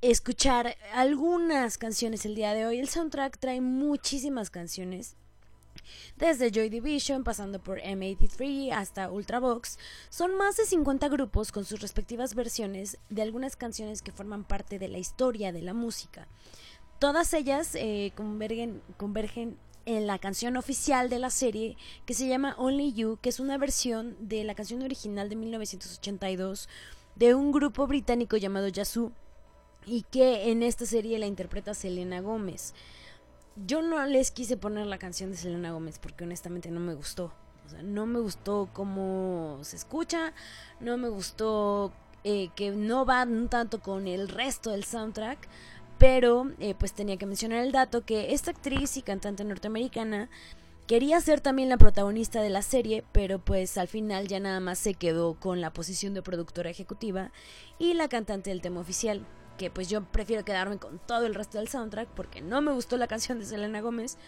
escuchar 0.00 0.76
algunas 0.92 1.78
canciones 1.78 2.26
el 2.26 2.34
día 2.34 2.52
de 2.52 2.66
hoy. 2.66 2.78
El 2.78 2.88
soundtrack 2.88 3.38
trae 3.38 3.60
muchísimas 3.60 4.50
canciones. 4.50 5.16
Desde 6.16 6.50
Joy 6.50 6.68
Division, 6.68 7.24
pasando 7.24 7.62
por 7.62 7.80
M83 7.80 8.72
hasta 8.72 9.10
Ultravox, 9.10 9.78
son 10.10 10.36
más 10.36 10.56
de 10.56 10.64
50 10.64 11.08
grupos 11.08 11.52
con 11.52 11.64
sus 11.64 11.80
respectivas 11.80 12.34
versiones 12.34 12.98
de 13.10 13.22
algunas 13.22 13.56
canciones 13.56 14.02
que 14.02 14.12
forman 14.12 14.44
parte 14.44 14.78
de 14.78 14.88
la 14.88 14.98
historia 14.98 15.52
de 15.52 15.62
la 15.62 15.74
música. 15.74 16.28
Todas 16.98 17.34
ellas 17.34 17.74
eh, 17.74 18.12
convergen, 18.14 18.80
en 19.86 20.06
la 20.06 20.18
canción 20.18 20.56
oficial 20.56 21.10
de 21.10 21.18
la 21.18 21.28
serie 21.30 21.76
que 22.06 22.14
se 22.14 22.26
llama 22.26 22.54
Only 22.56 22.94
You, 22.94 23.18
que 23.20 23.28
es 23.28 23.40
una 23.40 23.58
versión 23.58 24.16
de 24.20 24.44
la 24.44 24.54
canción 24.54 24.82
original 24.82 25.28
de 25.28 25.36
1982 25.36 26.68
de 27.16 27.34
un 27.34 27.52
grupo 27.52 27.86
británico 27.86 28.36
llamado 28.36 28.68
Yazoo 28.68 29.12
y 29.86 30.02
que 30.10 30.50
en 30.50 30.62
esta 30.62 30.86
serie 30.86 31.18
la 31.18 31.26
interpreta 31.26 31.74
Selena 31.74 32.20
Gómez. 32.20 32.74
Yo 33.56 33.82
no 33.82 34.04
les 34.06 34.30
quise 34.30 34.56
poner 34.56 34.86
la 34.86 34.98
canción 34.98 35.30
de 35.30 35.36
Selena 35.36 35.70
Gómez 35.70 35.98
porque 35.98 36.24
honestamente 36.24 36.70
no 36.70 36.80
me 36.80 36.94
gustó. 36.94 37.32
O 37.64 37.68
sea, 37.68 37.82
no 37.82 38.04
me 38.04 38.18
gustó 38.18 38.68
cómo 38.72 39.58
se 39.62 39.76
escucha, 39.76 40.32
no 40.80 40.98
me 40.98 41.08
gustó 41.08 41.92
eh, 42.24 42.50
que 42.56 42.72
no 42.72 43.06
va 43.06 43.26
tanto 43.48 43.80
con 43.80 44.08
el 44.08 44.28
resto 44.28 44.70
del 44.70 44.84
soundtrack. 44.84 45.48
Pero 45.98 46.50
eh, 46.58 46.74
pues 46.74 46.92
tenía 46.92 47.16
que 47.16 47.26
mencionar 47.26 47.60
el 47.64 47.70
dato 47.70 48.04
que 48.04 48.34
esta 48.34 48.50
actriz 48.50 48.96
y 48.96 49.02
cantante 49.02 49.44
norteamericana 49.44 50.28
quería 50.86 51.20
ser 51.20 51.40
también 51.40 51.68
la 51.68 51.78
protagonista 51.78 52.42
de 52.42 52.50
la 52.50 52.62
serie, 52.62 53.04
pero 53.12 53.38
pues 53.38 53.78
al 53.78 53.88
final 53.88 54.26
ya 54.26 54.40
nada 54.40 54.60
más 54.60 54.78
se 54.78 54.94
quedó 54.94 55.34
con 55.34 55.60
la 55.60 55.72
posición 55.72 56.12
de 56.12 56.22
productora 56.22 56.70
ejecutiva 56.70 57.30
y 57.78 57.94
la 57.94 58.08
cantante 58.08 58.50
del 58.50 58.60
tema 58.60 58.80
oficial. 58.80 59.24
Que 59.58 59.70
pues 59.70 59.88
yo 59.88 60.02
prefiero 60.04 60.44
quedarme 60.44 60.78
con 60.78 60.98
todo 60.98 61.26
el 61.26 61.34
resto 61.34 61.58
del 61.58 61.68
soundtrack 61.68 62.08
porque 62.08 62.40
no 62.40 62.60
me 62.60 62.72
gustó 62.72 62.96
la 62.96 63.06
canción 63.06 63.38
de 63.38 63.46
Selena 63.46 63.80
Gómez. 63.80 64.18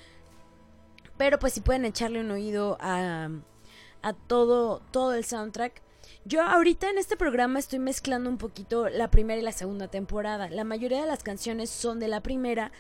Pero 1.17 1.39
pues 1.39 1.53
si 1.55 1.61
pueden 1.61 1.85
echarle 1.85 2.21
un 2.21 2.31
oído 2.31 2.77
a, 2.81 3.31
a 4.03 4.13
todo, 4.13 4.83
todo 4.91 5.15
el 5.15 5.25
soundtrack, 5.25 5.83
yo 6.25 6.43
ahorita 6.43 6.91
en 6.91 6.99
este 6.99 7.17
programa 7.17 7.59
estoy 7.59 7.79
mezclando 7.79 8.29
un 8.29 8.39
poquito 8.39 8.89
la 8.89 9.11
primera 9.11 9.41
y 9.41 9.45
la 9.45 9.53
segunda 9.53 9.89
temporada. 9.89 10.51
La 10.51 10.65
mayoría 10.65 11.01
de 11.01 11.07
las 11.07 11.23
canciones 11.23 11.71
son 11.71 12.01
de 12.01 12.09
la 12.09 12.21
primera, 12.21 12.73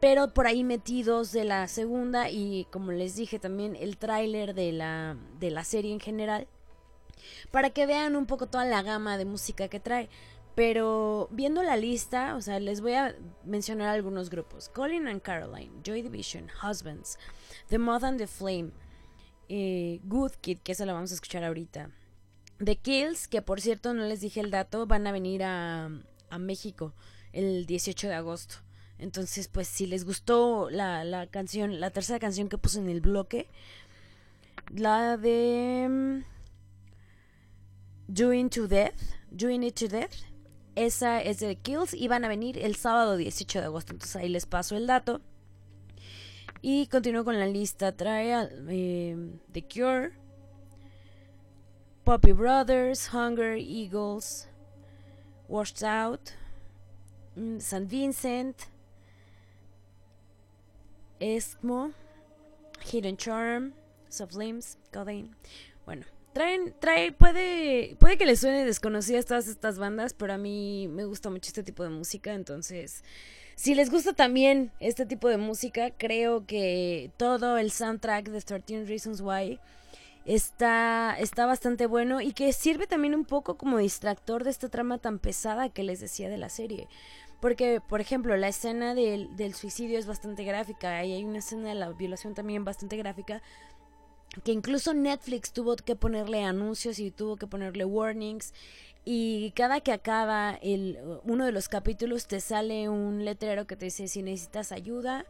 pero 0.00 0.34
por 0.34 0.46
ahí 0.46 0.64
metidos 0.64 1.32
de 1.32 1.44
la 1.44 1.68
segunda 1.68 2.28
y 2.28 2.66
como 2.70 2.92
les 2.92 3.16
dije 3.16 3.38
también 3.38 3.76
el 3.76 3.96
tráiler 3.96 4.54
de 4.54 4.72
la, 4.72 5.16
de 5.38 5.50
la 5.50 5.64
serie 5.64 5.92
en 5.92 6.00
general, 6.00 6.48
para 7.50 7.70
que 7.70 7.86
vean 7.86 8.16
un 8.16 8.26
poco 8.26 8.46
toda 8.46 8.64
la 8.64 8.82
gama 8.82 9.16
de 9.16 9.24
música 9.24 9.68
que 9.68 9.80
trae. 9.80 10.08
Pero 10.54 11.28
viendo 11.30 11.62
la 11.62 11.76
lista, 11.76 12.36
o 12.36 12.40
sea, 12.42 12.60
les 12.60 12.80
voy 12.80 12.92
a 12.92 13.16
mencionar 13.44 13.88
algunos 13.88 14.28
grupos. 14.28 14.68
Colin 14.68 15.08
and 15.08 15.22
Caroline, 15.22 15.72
Joy 15.82 16.02
Division, 16.02 16.48
Husbands, 16.62 17.18
The 17.68 17.78
Moth 17.78 18.04
and 18.04 18.18
the 18.18 18.26
Flame, 18.26 18.72
eh, 19.48 20.00
Good 20.04 20.32
Kid, 20.40 20.58
que 20.58 20.72
eso 20.72 20.84
lo 20.84 20.92
vamos 20.92 21.10
a 21.12 21.14
escuchar 21.14 21.44
ahorita. 21.44 21.90
The 22.62 22.76
Kills, 22.76 23.28
que 23.28 23.40
por 23.42 23.60
cierto 23.60 23.94
no 23.94 24.04
les 24.04 24.20
dije 24.20 24.40
el 24.40 24.50
dato, 24.50 24.86
van 24.86 25.06
a 25.06 25.12
venir 25.12 25.42
a, 25.42 25.90
a 26.30 26.38
México 26.38 26.94
el 27.32 27.66
18 27.66 28.08
de 28.08 28.14
agosto. 28.14 28.56
Entonces, 28.98 29.48
pues 29.48 29.66
si 29.66 29.86
les 29.86 30.04
gustó 30.04 30.70
la, 30.70 31.02
la 31.02 31.26
canción, 31.26 31.80
la 31.80 31.90
tercera 31.90 32.20
canción 32.20 32.48
que 32.48 32.58
puse 32.58 32.78
en 32.78 32.88
el 32.88 33.00
bloque, 33.00 33.48
la 34.76 35.16
de 35.16 35.88
mm, 35.90 36.24
Doing 38.06 38.50
to 38.50 38.68
Death, 38.68 39.00
Doing 39.30 39.64
It 39.64 39.74
to 39.80 39.88
Death, 39.88 40.14
esa 40.74 41.20
es 41.20 41.40
de 41.40 41.56
Kills 41.56 41.94
y 41.94 42.08
van 42.08 42.24
a 42.24 42.28
venir 42.28 42.58
el 42.58 42.76
sábado 42.76 43.16
18 43.16 43.60
de 43.60 43.64
agosto. 43.66 43.92
Entonces 43.92 44.16
ahí 44.16 44.28
les 44.28 44.46
paso 44.46 44.76
el 44.76 44.86
dato. 44.86 45.20
Y 46.60 46.86
continúo 46.86 47.24
con 47.24 47.38
la 47.38 47.46
lista. 47.46 47.92
Trae 47.92 48.48
eh, 48.68 49.16
The 49.52 49.62
Cure, 49.62 50.12
Poppy 52.04 52.32
Brothers, 52.32 53.12
Hunger, 53.12 53.56
Eagles, 53.56 54.48
Washed 55.48 55.82
Out, 55.84 56.30
mm, 57.36 57.58
St. 57.58 57.86
Vincent, 57.88 58.56
Eskmo, 61.20 61.92
Hidden 62.80 63.16
Charm, 63.16 63.74
Soft 64.08 64.34
Limbs, 64.34 64.78
Codain. 64.92 65.34
Bueno, 65.84 66.04
traen, 66.32 66.74
trae, 66.80 67.12
puede, 67.12 67.96
puede 67.98 68.16
que 68.16 68.26
les 68.26 68.40
suene 68.40 68.64
desconocidas 68.64 69.26
todas 69.26 69.48
estas 69.48 69.78
bandas, 69.78 70.14
pero 70.14 70.32
a 70.32 70.38
mí 70.38 70.88
me 70.88 71.04
gusta 71.04 71.30
mucho 71.30 71.48
este 71.48 71.62
tipo 71.62 71.82
de 71.82 71.90
música, 71.90 72.34
entonces, 72.34 73.04
si 73.54 73.74
les 73.74 73.90
gusta 73.90 74.12
también 74.12 74.72
este 74.80 75.06
tipo 75.06 75.28
de 75.28 75.36
música, 75.36 75.90
creo 75.90 76.46
que 76.46 77.10
todo 77.16 77.58
el 77.58 77.70
soundtrack 77.70 78.28
de 78.28 78.40
13 78.40 78.84
Reasons 78.84 79.20
Why 79.20 79.60
está, 80.24 81.16
está 81.18 81.46
bastante 81.46 81.86
bueno 81.86 82.20
y 82.20 82.32
que 82.32 82.52
sirve 82.52 82.86
también 82.86 83.14
un 83.14 83.24
poco 83.24 83.56
como 83.56 83.78
distractor 83.78 84.44
de 84.44 84.50
esta 84.50 84.68
trama 84.68 84.98
tan 84.98 85.18
pesada 85.18 85.68
que 85.68 85.82
les 85.82 86.00
decía 86.00 86.28
de 86.28 86.38
la 86.38 86.48
serie. 86.48 86.88
Porque, 87.40 87.80
por 87.80 88.00
ejemplo, 88.00 88.36
la 88.36 88.46
escena 88.46 88.94
del, 88.94 89.34
del 89.36 89.54
suicidio 89.54 89.98
es 89.98 90.06
bastante 90.06 90.44
gráfica 90.44 91.04
y 91.04 91.12
hay 91.12 91.24
una 91.24 91.38
escena 91.38 91.70
de 91.70 91.74
la 91.74 91.90
violación 91.90 92.34
también 92.34 92.64
bastante 92.64 92.96
gráfica 92.96 93.42
que 94.44 94.52
incluso 94.52 94.94
Netflix 94.94 95.52
tuvo 95.52 95.76
que 95.76 95.96
ponerle 95.96 96.44
anuncios 96.44 96.98
y 96.98 97.10
tuvo 97.10 97.36
que 97.36 97.46
ponerle 97.46 97.84
warnings 97.84 98.54
y 99.04 99.52
cada 99.56 99.80
que 99.80 99.92
acaba 99.92 100.58
el, 100.62 100.98
uno 101.24 101.44
de 101.44 101.52
los 101.52 101.68
capítulos 101.68 102.26
te 102.26 102.40
sale 102.40 102.88
un 102.88 103.24
letrero 103.24 103.66
que 103.66 103.76
te 103.76 103.86
dice 103.86 104.08
si 104.08 104.22
necesitas 104.22 104.72
ayuda 104.72 105.26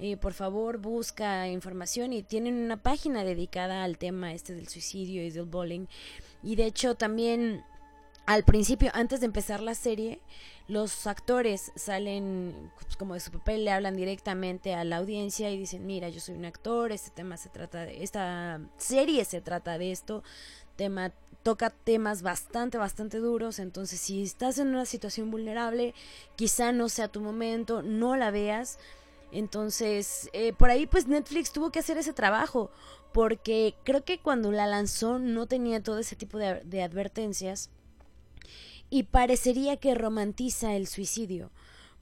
eh, 0.00 0.16
por 0.16 0.32
favor 0.32 0.78
busca 0.78 1.48
información 1.48 2.12
y 2.12 2.22
tienen 2.22 2.54
una 2.54 2.76
página 2.76 3.24
dedicada 3.24 3.82
al 3.82 3.98
tema 3.98 4.32
este 4.32 4.54
del 4.54 4.68
suicidio 4.68 5.24
y 5.24 5.30
del 5.30 5.44
bullying. 5.44 5.86
Y 6.42 6.54
de 6.54 6.66
hecho 6.66 6.94
también 6.94 7.64
al 8.28 8.44
principio 8.44 8.90
antes 8.92 9.20
de 9.20 9.26
empezar 9.26 9.62
la 9.62 9.74
serie 9.74 10.20
los 10.66 11.06
actores 11.06 11.72
salen 11.76 12.70
pues, 12.78 12.94
como 12.98 13.14
de 13.14 13.20
su 13.20 13.30
papel 13.30 13.64
le 13.64 13.70
hablan 13.70 13.96
directamente 13.96 14.74
a 14.74 14.84
la 14.84 14.98
audiencia 14.98 15.50
y 15.50 15.56
dicen 15.56 15.86
mira 15.86 16.10
yo 16.10 16.20
soy 16.20 16.34
un 16.34 16.44
actor 16.44 16.92
este 16.92 17.10
tema 17.10 17.38
se 17.38 17.48
trata 17.48 17.86
de 17.86 18.04
esta 18.04 18.60
serie 18.76 19.24
se 19.24 19.40
trata 19.40 19.78
de 19.78 19.92
esto 19.92 20.22
tema 20.76 21.10
toca 21.42 21.70
temas 21.70 22.20
bastante 22.20 22.76
bastante 22.76 23.16
duros 23.16 23.58
entonces 23.58 23.98
si 23.98 24.22
estás 24.22 24.58
en 24.58 24.68
una 24.68 24.84
situación 24.84 25.30
vulnerable 25.30 25.94
quizá 26.36 26.70
no 26.70 26.90
sea 26.90 27.08
tu 27.08 27.22
momento 27.22 27.80
no 27.80 28.14
la 28.14 28.30
veas 28.30 28.78
entonces, 29.30 30.30
eh, 30.32 30.52
por 30.54 30.70
ahí 30.70 30.86
pues 30.86 31.06
Netflix 31.06 31.52
tuvo 31.52 31.70
que 31.70 31.80
hacer 31.80 31.98
ese 31.98 32.14
trabajo, 32.14 32.70
porque 33.12 33.74
creo 33.84 34.04
que 34.04 34.20
cuando 34.20 34.52
la 34.52 34.66
lanzó 34.66 35.18
no 35.18 35.46
tenía 35.46 35.82
todo 35.82 35.98
ese 35.98 36.16
tipo 36.16 36.38
de, 36.38 36.82
advertencias 36.82 37.70
y 38.90 39.04
parecería 39.04 39.76
que 39.76 39.94
romantiza 39.94 40.74
el 40.74 40.86
suicidio. 40.86 41.50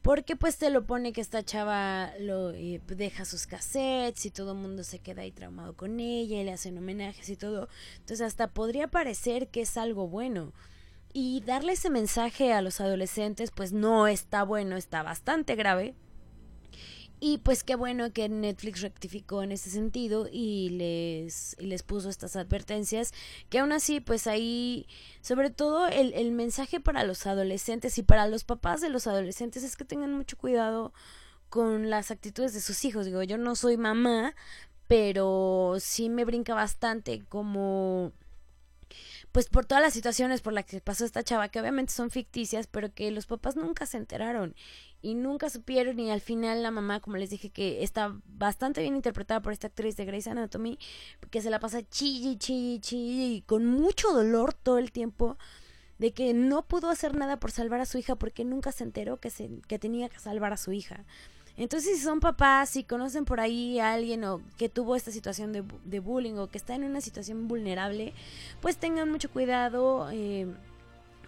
Porque 0.02 0.36
pues 0.36 0.56
te 0.56 0.70
lo 0.70 0.86
pone 0.86 1.12
que 1.12 1.20
esta 1.20 1.44
chava 1.44 2.12
lo 2.20 2.50
eh, 2.52 2.80
deja 2.86 3.24
sus 3.24 3.46
cassettes 3.46 4.24
y 4.26 4.30
todo 4.30 4.52
el 4.52 4.58
mundo 4.58 4.84
se 4.84 5.00
queda 5.00 5.22
ahí 5.22 5.32
traumado 5.32 5.74
con 5.74 5.98
ella 5.98 6.40
y 6.40 6.44
le 6.44 6.52
hacen 6.52 6.78
homenajes 6.78 7.28
y 7.28 7.36
todo. 7.36 7.68
Entonces 7.96 8.20
hasta 8.20 8.48
podría 8.48 8.86
parecer 8.86 9.48
que 9.48 9.62
es 9.62 9.76
algo 9.76 10.06
bueno. 10.06 10.52
Y 11.12 11.40
darle 11.40 11.72
ese 11.72 11.90
mensaje 11.90 12.52
a 12.52 12.62
los 12.62 12.80
adolescentes 12.80 13.50
pues 13.50 13.72
no 13.72 14.06
está 14.06 14.44
bueno, 14.44 14.76
está 14.76 15.02
bastante 15.02 15.56
grave 15.56 15.94
Y 17.18 17.38
pues 17.38 17.64
qué 17.64 17.76
bueno 17.76 18.12
que 18.12 18.28
Netflix 18.28 18.82
rectificó 18.82 19.42
en 19.42 19.50
ese 19.50 19.70
sentido 19.70 20.28
y 20.30 20.68
les, 20.70 21.56
y 21.58 21.66
les 21.66 21.82
puso 21.82 22.10
estas 22.10 22.36
advertencias, 22.36 23.12
que 23.48 23.58
aún 23.58 23.72
así 23.72 24.00
pues 24.00 24.26
ahí, 24.26 24.86
sobre 25.22 25.50
todo 25.50 25.88
el, 25.88 26.12
el 26.12 26.32
mensaje 26.32 26.78
para 26.78 27.04
los 27.04 27.26
adolescentes 27.26 27.96
y 27.96 28.02
para 28.02 28.26
los 28.26 28.44
papás 28.44 28.82
de 28.82 28.90
los 28.90 29.06
adolescentes 29.06 29.62
es 29.62 29.76
que 29.76 29.86
tengan 29.86 30.12
mucho 30.12 30.36
cuidado 30.36 30.92
con 31.48 31.88
las 31.88 32.10
actitudes 32.10 32.52
de 32.52 32.60
sus 32.60 32.84
hijos. 32.84 33.06
Digo, 33.06 33.22
yo 33.22 33.38
no 33.38 33.56
soy 33.56 33.78
mamá, 33.78 34.34
pero 34.88 35.76
sí 35.80 36.08
me 36.08 36.24
brinca 36.24 36.54
bastante 36.54 37.24
como 37.28 38.12
pues 39.36 39.50
por 39.50 39.66
todas 39.66 39.84
las 39.84 39.92
situaciones 39.92 40.40
por 40.40 40.54
las 40.54 40.64
que 40.64 40.80
pasó 40.80 41.04
esta 41.04 41.22
chava, 41.22 41.50
que 41.50 41.60
obviamente 41.60 41.92
son 41.92 42.08
ficticias, 42.08 42.66
pero 42.66 42.94
que 42.94 43.10
los 43.10 43.26
papás 43.26 43.54
nunca 43.54 43.84
se 43.84 43.98
enteraron 43.98 44.54
y 45.02 45.14
nunca 45.14 45.50
supieron 45.50 46.00
y 46.00 46.10
al 46.10 46.22
final 46.22 46.62
la 46.62 46.70
mamá, 46.70 47.00
como 47.00 47.18
les 47.18 47.28
dije, 47.28 47.50
que 47.50 47.82
está 47.82 48.18
bastante 48.24 48.80
bien 48.80 48.96
interpretada 48.96 49.42
por 49.42 49.52
esta 49.52 49.66
actriz 49.66 49.94
de 49.98 50.06
Grey's 50.06 50.26
Anatomy, 50.26 50.78
que 51.30 51.42
se 51.42 51.50
la 51.50 51.60
pasa 51.60 51.86
chilli, 51.86 52.38
chilli, 52.38 52.80
chilli 52.80 53.34
y 53.34 53.42
con 53.42 53.66
mucho 53.66 54.10
dolor 54.10 54.54
todo 54.54 54.78
el 54.78 54.90
tiempo 54.90 55.36
de 55.98 56.14
que 56.14 56.32
no 56.32 56.66
pudo 56.66 56.88
hacer 56.88 57.14
nada 57.14 57.38
por 57.38 57.50
salvar 57.50 57.82
a 57.82 57.84
su 57.84 57.98
hija 57.98 58.16
porque 58.16 58.42
nunca 58.42 58.72
se 58.72 58.84
enteró 58.84 59.20
que, 59.20 59.28
se, 59.28 59.50
que 59.68 59.78
tenía 59.78 60.08
que 60.08 60.18
salvar 60.18 60.54
a 60.54 60.56
su 60.56 60.72
hija. 60.72 61.04
Entonces, 61.56 61.96
si 61.98 62.04
son 62.04 62.20
papás, 62.20 62.70
si 62.70 62.84
conocen 62.84 63.24
por 63.24 63.40
ahí 63.40 63.78
a 63.78 63.94
alguien 63.94 64.24
o 64.24 64.42
que 64.58 64.68
tuvo 64.68 64.94
esta 64.94 65.10
situación 65.10 65.52
de, 65.52 66.00
bullying 66.00 66.34
o 66.34 66.48
que 66.48 66.58
está 66.58 66.74
en 66.74 66.84
una 66.84 67.00
situación 67.00 67.48
vulnerable, 67.48 68.12
pues 68.60 68.76
tengan 68.76 69.10
mucho 69.10 69.30
cuidado. 69.30 70.10
Eh, 70.12 70.46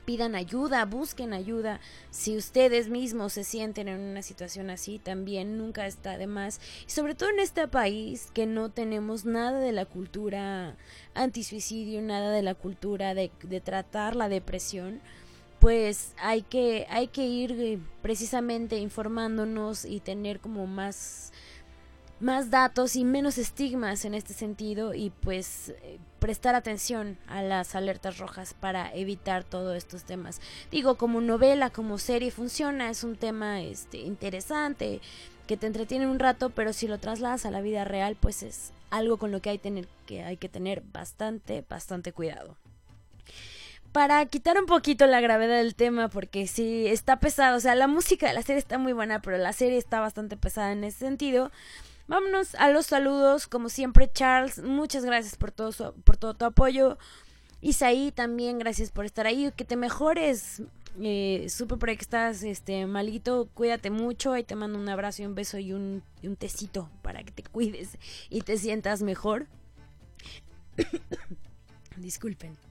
pidan 0.05 0.35
ayuda, 0.35 0.87
busquen 0.87 1.35
ayuda. 1.35 1.81
Si 2.11 2.35
ustedes 2.39 2.89
mismos 2.89 3.35
se 3.35 3.45
sienten 3.45 3.89
en 3.89 4.01
una 4.01 4.23
situación 4.23 4.71
así, 4.71 4.99
también 4.99 5.59
nunca 5.59 5.87
está 5.87 6.17
de 6.17 6.27
más. 6.27 6.63
Y 6.87 6.91
sobre 6.91 7.15
todo 7.15 7.29
en 7.29 7.41
este 7.41 7.69
país 7.69 8.31
que 8.33 8.47
no 8.47 8.71
tenemos 8.71 9.27
nada 9.27 9.61
de 9.61 9.73
la 9.73 9.85
cultura 9.85 10.77
antisuicidio, 11.13 12.01
nada 12.01 12.31
de 12.31 12.41
la 12.41 12.55
cultura 12.55 13.13
de 13.13 13.29
tratar 13.63 14.17
la 14.17 14.31
depresión 14.31 15.03
pues 15.61 16.15
hay 16.19 16.43
que, 16.43 16.87
hay 16.89 17.09
que 17.09 17.27
ir 17.27 17.53
eh, 17.53 17.79
precisamente 18.03 18.79
informándonos 18.79 19.85
y 19.85 20.01
tener 20.01 20.41
como 20.41 20.67
más, 20.67 21.33
más 22.21 22.51
datos 22.51 22.95
y 22.97 23.05
menos 23.05 23.39
estigmas 23.39 24.05
en 24.05 24.15
este 24.15 24.35
sentido 24.35 24.95
y 24.95 25.11
pues 25.11 25.71
eh, 25.83 25.99
prestar 26.21 26.55
atención 26.55 27.19
a 27.27 27.43
las 27.43 27.75
alertas 27.75 28.19
rojas 28.19 28.55
para 28.55 28.95
evitar 28.95 29.43
todos 29.43 29.77
estos 29.77 30.05
temas. 30.05 30.41
Digo, 30.71 30.97
como 30.97 31.21
novela, 31.21 31.71
como 31.71 31.99
serie 31.99 32.31
funciona, 32.31 32.91
es 32.91 33.03
un 33.03 33.17
tema 33.17 33.61
este, 33.61 33.99
interesante 33.99 35.01
que 35.49 35.57
te 35.57 35.67
entretiene 35.67 36.07
un 36.07 36.19
rato, 36.19 36.51
pero 36.51 36.73
si 36.73 36.87
lo 36.87 36.99
trasladas 36.99 37.47
a 37.47 37.51
la 37.51 37.63
vida 37.63 37.85
real, 37.85 38.17
pues 38.21 38.43
es 38.43 38.73
algo 38.91 39.17
con 39.17 39.33
lo 39.33 39.41
que 39.41 39.51
hay, 39.51 39.59
tener, 39.59 39.89
que, 40.07 40.23
hay 40.23 40.37
que 40.37 40.49
tener 40.49 40.83
bastante, 40.93 41.65
bastante 41.69 42.13
cuidado 42.13 42.57
para 43.99 44.25
quitar 44.27 44.57
un 44.61 44.67
poquito 44.67 45.09
la 45.09 45.21
gravedad 45.21 45.57
del 45.57 45.75
tema, 45.75 46.07
porque 46.07 46.47
sí, 46.47 46.87
está 46.87 47.19
pesado, 47.19 47.57
o 47.57 47.61
sea, 47.61 47.75
la 47.75 47.89
música 47.89 48.29
de 48.29 48.33
la 48.33 48.43
serie 48.43 48.61
está 48.61 48.79
muy 48.79 48.93
buena, 48.93 49.21
pero 49.21 49.39
la 49.39 49.53
serie 49.53 49.77
está 49.77 49.99
bastante 49.99 50.37
pesada 50.37 50.71
en 50.71 50.85
ese 50.85 51.01
sentido. 51.01 51.51
Vámonos 52.07 52.55
a 52.55 52.71
los 52.71 52.87
saludos, 52.87 53.49
como 53.49 53.69
siempre, 53.69 54.09
Charles, 54.13 54.63
muchas 54.63 55.05
gracias 55.05 55.35
por 55.35 55.51
todo, 55.51 55.97
por 56.05 56.17
todo 56.17 56.35
tu 56.35 56.45
apoyo. 56.45 56.97
Isaí, 57.61 58.13
también 58.13 58.61
gracias 58.61 58.93
por 58.93 59.05
estar 59.05 59.27
ahí, 59.27 59.53
que 59.57 59.65
te 59.65 59.75
mejores. 59.75 60.63
Eh, 61.03 61.49
supe 61.49 61.77
por 61.77 61.89
que 61.89 62.01
estás 62.01 62.45
este, 62.45 62.87
malito, 62.87 63.49
cuídate 63.53 63.91
mucho, 63.91 64.33
ahí 64.33 64.45
te 64.45 64.55
mando 64.55 64.79
un 64.79 64.89
abrazo 64.89 65.23
y 65.23 65.27
un 65.27 65.35
beso 65.35 65.59
y 65.59 65.73
un, 65.73 66.05
y 66.23 66.29
un 66.29 66.37
tecito 66.37 66.89
para 67.03 67.25
que 67.25 67.33
te 67.33 67.43
cuides 67.43 67.99
y 68.31 68.43
te 68.43 68.59
sientas 68.59 69.03
mejor. 69.03 69.49
Disculpen. 71.97 72.68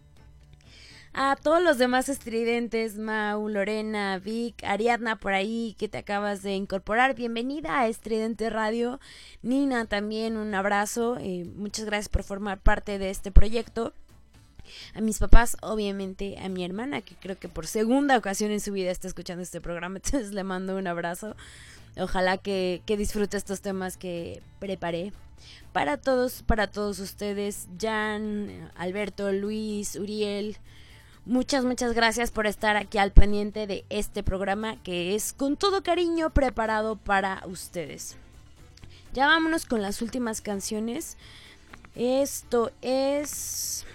A 1.19 1.35
todos 1.35 1.63
los 1.63 1.79
demás 1.79 2.09
estridentes, 2.09 2.99
Mau, 2.99 3.49
Lorena, 3.49 4.19
Vic, 4.19 4.63
Ariadna 4.63 5.15
por 5.15 5.33
ahí 5.33 5.75
que 5.79 5.89
te 5.89 5.97
acabas 5.97 6.43
de 6.43 6.53
incorporar, 6.53 7.15
bienvenida 7.15 7.79
a 7.79 7.87
Estridente 7.87 8.51
Radio. 8.51 8.99
Nina 9.41 9.85
también 9.85 10.37
un 10.37 10.53
abrazo, 10.53 11.17
eh, 11.19 11.43
muchas 11.55 11.85
gracias 11.85 12.09
por 12.09 12.21
formar 12.21 12.59
parte 12.59 12.99
de 12.99 13.09
este 13.09 13.31
proyecto. 13.31 13.93
A 14.93 15.01
mis 15.01 15.17
papás, 15.17 15.57
obviamente 15.63 16.37
a 16.37 16.49
mi 16.49 16.63
hermana, 16.63 17.01
que 17.01 17.15
creo 17.15 17.39
que 17.39 17.49
por 17.49 17.65
segunda 17.65 18.15
ocasión 18.15 18.51
en 18.51 18.59
su 18.59 18.71
vida 18.71 18.91
está 18.91 19.07
escuchando 19.07 19.41
este 19.41 19.59
programa, 19.59 19.97
entonces 20.03 20.33
le 20.33 20.43
mando 20.43 20.77
un 20.77 20.85
abrazo. 20.85 21.35
Ojalá 21.99 22.37
que, 22.37 22.83
que 22.85 22.95
disfrute 22.95 23.37
estos 23.37 23.61
temas 23.61 23.97
que 23.97 24.43
preparé 24.59 25.13
para 25.73 25.97
todos, 25.97 26.43
para 26.43 26.67
todos 26.67 26.99
ustedes, 26.99 27.67
Jan, 27.81 28.69
Alberto, 28.75 29.31
Luis, 29.31 29.95
Uriel, 29.95 30.57
Muchas, 31.27 31.65
muchas 31.65 31.91
gracias 31.91 32.31
por 32.31 32.47
estar 32.47 32.77
aquí 32.77 32.99
al 32.99 33.11
pendiente 33.11 33.67
de 33.67 33.83
este 33.89 34.23
programa 34.23 34.81
que 34.81 35.13
es 35.13 35.33
con 35.33 35.57
todo 35.57 35.83
cariño 35.83 36.29
preparado 36.29 36.95
para 36.95 37.43
ustedes. 37.45 38.15
Ya 39.11 39.27
vámonos 39.27 39.65
con 39.65 39.81
las 39.81 40.01
últimas 40.01 40.39
canciones. 40.39 41.17
Esto 41.95 42.71
es... 42.81 43.85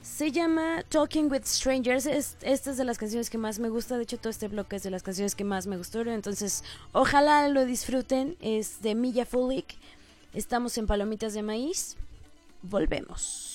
Se 0.00 0.30
llama 0.30 0.84
Talking 0.88 1.28
with 1.28 1.42
Strangers. 1.44 2.06
esta 2.06 2.70
es 2.70 2.76
de 2.76 2.84
las 2.84 2.96
canciones 2.96 3.28
que 3.28 3.38
más 3.38 3.58
me 3.58 3.68
gusta. 3.68 3.96
De 3.96 4.04
hecho, 4.04 4.18
todo 4.18 4.30
este 4.30 4.46
bloque 4.46 4.76
es 4.76 4.84
de 4.84 4.90
las 4.90 5.02
canciones 5.02 5.34
que 5.34 5.42
más 5.42 5.66
me 5.66 5.76
gustaron. 5.76 6.14
Entonces, 6.14 6.62
ojalá 6.92 7.48
lo 7.48 7.64
disfruten. 7.64 8.36
Es 8.40 8.80
de 8.80 8.94
Milla 8.94 9.26
Fulik. 9.26 9.74
Estamos 10.34 10.78
en 10.78 10.86
Palomitas 10.86 11.34
de 11.34 11.42
Maíz. 11.42 11.96
Volvemos. 12.62 13.53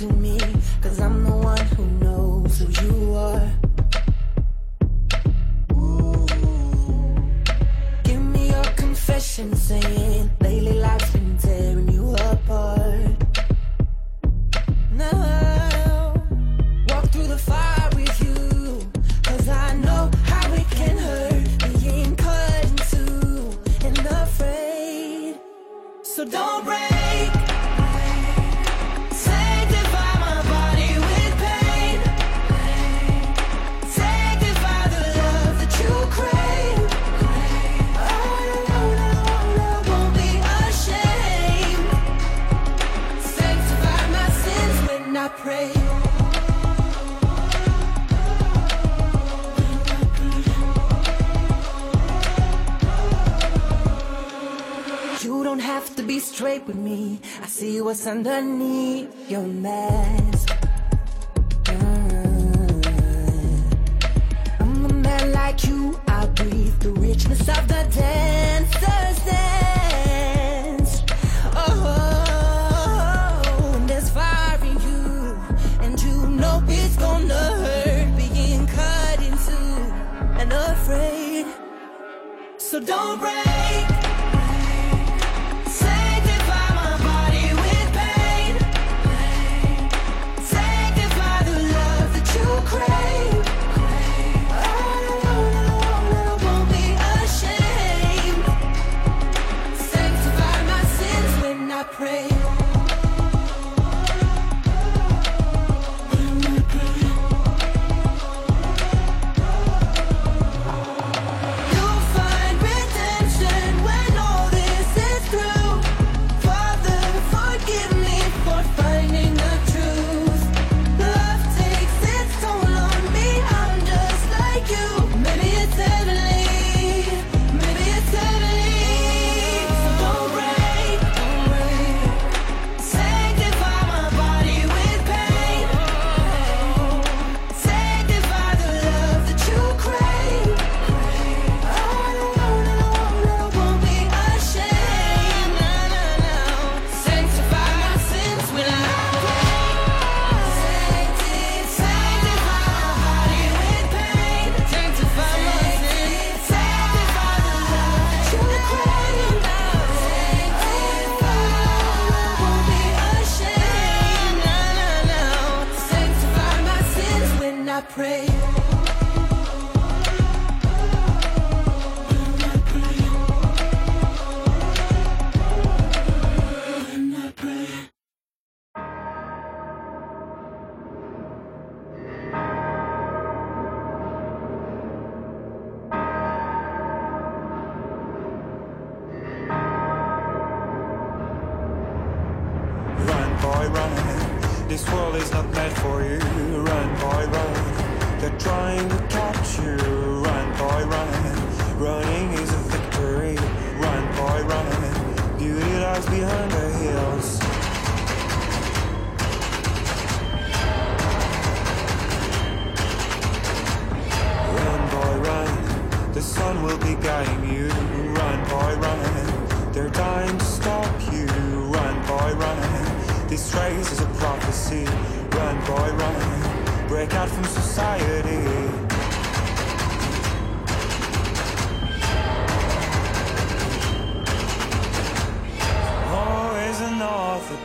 to 0.00 0.06
me. 0.14 0.39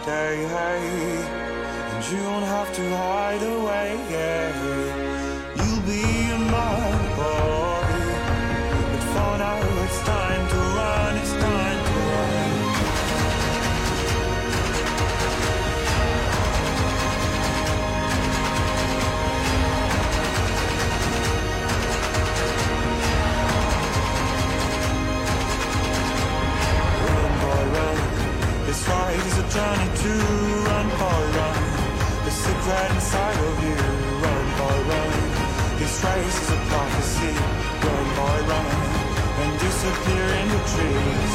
day, 0.05 0.45
and 0.45 2.11
you 2.11 2.17
don't 2.17 2.43
have 2.43 2.71
to 2.75 2.89
hide 2.95 3.41
away. 3.41 4.84
trying 29.55 29.95
to 30.03 30.13
run, 30.67 30.87
boy, 30.99 31.23
run. 31.37 31.61
the 32.25 32.31
secret 32.43 32.87
inside 32.91 33.39
of 33.49 33.55
you. 33.67 33.79
Run, 34.23 34.47
boy, 34.59 34.79
run. 34.91 35.11
This 35.79 35.95
race 36.03 36.37
is 36.43 36.49
a 36.57 36.59
prophecy. 36.71 37.33
Run, 37.85 38.07
by 38.17 38.37
run. 38.51 38.69
And 39.41 39.51
disappear 39.65 40.27
in 40.41 40.47
the 40.53 40.61
trees. 40.71 41.33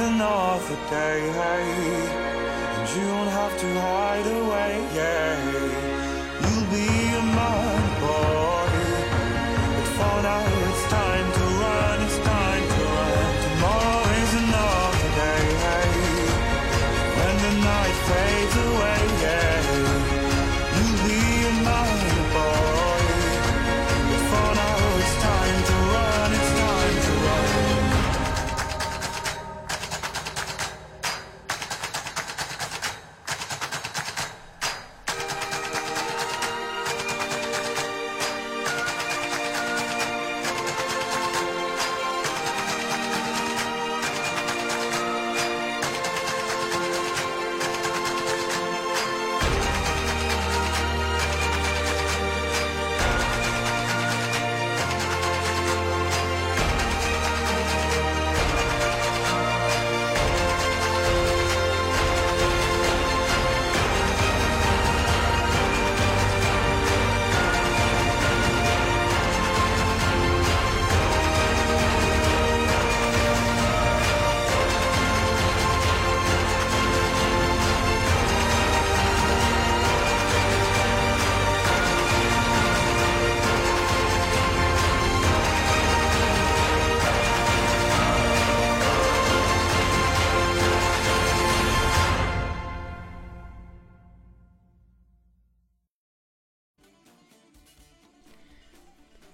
another 0.00 0.76
day. 0.90 2.27
You 2.98 3.04
don't 3.04 3.28
have 3.28 3.56
to 3.60 3.80
hide 3.80 4.26
away, 4.26 4.88
yeah. 4.92 5.87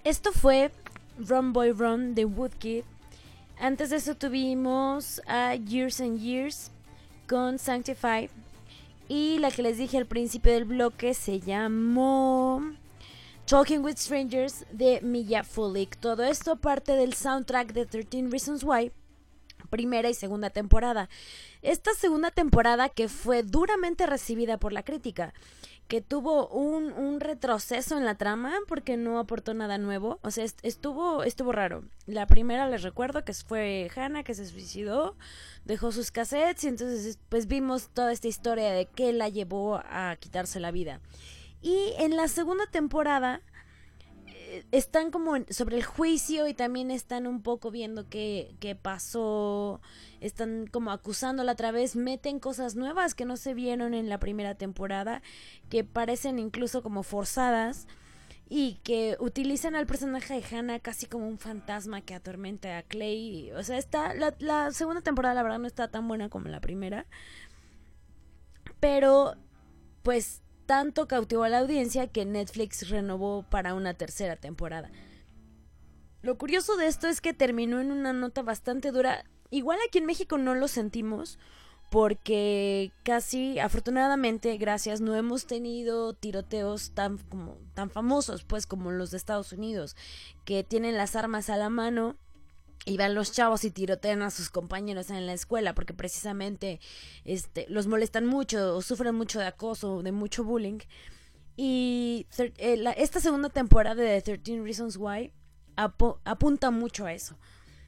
Esto 0.05 0.31
fue 0.31 0.69
Run 1.17 1.51
Boy 1.51 1.71
Run 1.71 2.13
de 2.13 2.25
Woodkid. 2.25 2.83
Antes 3.57 3.89
de 3.89 3.95
eso 3.95 4.13
tuvimos 4.13 5.19
a 5.25 5.55
Years 5.55 5.99
and 5.99 6.19
Years 6.19 6.69
con 7.27 7.57
Sanctify. 7.57 8.29
Y 9.07 9.39
la 9.39 9.49
que 9.49 9.63
les 9.63 9.79
dije 9.79 9.97
al 9.97 10.05
principio 10.05 10.53
del 10.53 10.65
bloque 10.65 11.15
se 11.15 11.39
llamó 11.39 12.61
Talking 13.47 13.83
with 13.83 13.97
Strangers 13.97 14.67
de 14.71 15.01
Mia 15.01 15.43
Fulik. 15.43 15.97
Todo 15.97 16.23
esto 16.23 16.55
parte 16.55 16.91
del 16.91 17.15
soundtrack 17.15 17.73
de 17.73 17.87
13 17.87 18.27
Reasons 18.29 18.63
Why, 18.63 18.91
primera 19.71 20.07
y 20.07 20.13
segunda 20.13 20.51
temporada. 20.51 21.09
Esta 21.63 21.95
segunda 21.95 22.29
temporada 22.29 22.89
que 22.89 23.09
fue 23.09 23.41
duramente 23.41 24.05
recibida 24.05 24.59
por 24.59 24.71
la 24.71 24.83
crítica, 24.83 25.33
que 25.87 26.01
tuvo 26.01 26.47
un, 26.47 26.91
un 26.93 27.19
retroceso 27.19 27.97
en 27.97 28.05
la 28.05 28.15
trama 28.15 28.53
porque 28.67 28.97
no 28.97 29.19
aportó 29.19 29.53
nada 29.53 29.77
nuevo. 29.77 30.19
O 30.23 30.31
sea, 30.31 30.43
est- 30.43 30.59
estuvo, 30.63 31.23
estuvo 31.23 31.51
raro. 31.51 31.83
La 32.07 32.25
primera 32.25 32.67
les 32.67 32.81
recuerdo 32.81 33.23
que 33.23 33.33
fue 33.33 33.89
Hannah 33.95 34.23
que 34.23 34.33
se 34.33 34.45
suicidó, 34.47 35.15
dejó 35.63 35.91
sus 35.91 36.09
cassettes 36.11 36.63
y 36.63 36.67
entonces 36.69 37.19
pues 37.29 37.47
vimos 37.47 37.89
toda 37.89 38.11
esta 38.11 38.27
historia 38.27 38.71
de 38.71 38.85
qué 38.87 39.13
la 39.13 39.29
llevó 39.29 39.75
a 39.85 40.15
quitarse 40.19 40.59
la 40.59 40.71
vida. 40.71 41.01
Y 41.61 41.93
en 41.99 42.15
la 42.15 42.27
segunda 42.27 42.65
temporada 42.67 43.41
están 44.71 45.11
como 45.11 45.33
sobre 45.49 45.77
el 45.77 45.83
juicio 45.83 46.47
y 46.47 46.53
también 46.53 46.91
están 46.91 47.27
un 47.27 47.41
poco 47.41 47.71
viendo 47.71 48.09
qué, 48.09 48.55
qué 48.59 48.75
pasó, 48.75 49.81
están 50.21 50.67
como 50.67 50.91
acusándola 50.91 51.53
otra 51.53 51.71
vez, 51.71 51.95
meten 51.95 52.39
cosas 52.39 52.75
nuevas 52.75 53.15
que 53.15 53.25
no 53.25 53.37
se 53.37 53.53
vieron 53.53 53.93
en 53.93 54.09
la 54.09 54.19
primera 54.19 54.55
temporada, 54.55 55.21
que 55.69 55.83
parecen 55.83 56.39
incluso 56.39 56.83
como 56.83 57.03
forzadas 57.03 57.87
y 58.47 58.75
que 58.83 59.17
utilizan 59.19 59.75
al 59.75 59.87
personaje 59.87 60.39
de 60.39 60.55
Hannah 60.55 60.79
casi 60.79 61.07
como 61.07 61.27
un 61.27 61.39
fantasma 61.39 62.01
que 62.01 62.13
atormenta 62.13 62.77
a 62.77 62.83
Clay. 62.83 63.51
O 63.53 63.63
sea, 63.63 63.77
está 63.77 64.13
la 64.13 64.71
segunda 64.71 65.01
temporada 65.01 65.35
la 65.35 65.43
verdad 65.43 65.59
no 65.59 65.67
está 65.67 65.87
tan 65.89 66.07
buena 66.07 66.29
como 66.29 66.49
la 66.49 66.61
primera, 66.61 67.07
pero 68.79 69.35
pues 70.03 70.43
tanto 70.65 71.07
cautivó 71.07 71.43
a 71.43 71.49
la 71.49 71.59
audiencia 71.59 72.07
que 72.07 72.25
Netflix 72.25 72.89
renovó 72.89 73.43
para 73.49 73.73
una 73.73 73.93
tercera 73.93 74.35
temporada. 74.35 74.91
Lo 76.21 76.37
curioso 76.37 76.75
de 76.75 76.87
esto 76.87 77.07
es 77.07 77.21
que 77.21 77.33
terminó 77.33 77.79
en 77.79 77.91
una 77.91 78.11
nota 78.11 78.41
bastante 78.41 78.91
dura. 78.91 79.25
Igual 79.51 79.79
aquí 79.87 79.99
en 79.99 80.05
México 80.05 80.37
no 80.37 80.55
lo 80.55 80.67
sentimos 80.67 81.37
porque 81.91 82.91
casi 83.03 83.59
afortunadamente 83.59 84.57
gracias 84.57 85.01
no 85.01 85.15
hemos 85.15 85.45
tenido 85.45 86.13
tiroteos 86.13 86.91
tan 86.91 87.17
como 87.17 87.57
tan 87.73 87.89
famosos 87.89 88.43
pues 88.43 88.65
como 88.65 88.91
los 88.91 89.11
de 89.11 89.17
Estados 89.17 89.51
Unidos 89.51 89.95
que 90.45 90.63
tienen 90.63 90.97
las 90.97 91.15
armas 91.15 91.49
a 91.49 91.57
la 91.57 91.69
mano 91.69 92.17
y 92.85 92.97
van 92.97 93.15
los 93.15 93.31
chavos 93.31 93.63
y 93.65 93.71
tirotean 93.71 94.21
a 94.21 94.29
sus 94.29 94.49
compañeros 94.49 95.09
en 95.09 95.25
la 95.25 95.33
escuela 95.33 95.73
porque 95.73 95.93
precisamente 95.93 96.79
este, 97.23 97.65
los 97.67 97.87
molestan 97.87 98.25
mucho 98.27 98.75
o 98.77 98.81
sufren 98.83 99.15
mucho 99.15 99.39
de 99.39 99.47
acoso, 99.47 100.03
de 100.03 100.11
mucho 100.11 100.43
bullying. 100.43 100.79
Y 101.57 102.27
eh, 102.57 102.77
la- 102.77 102.91
esta 102.91 103.19
segunda 103.19 103.49
temporada 103.49 104.01
de 104.03 104.21
13 104.21 104.61
Reasons 104.61 104.97
Why 104.97 105.31
apu- 105.77 106.19
apunta 106.25 106.69
mucho 106.71 107.05
a 107.05 107.13
eso. 107.13 107.37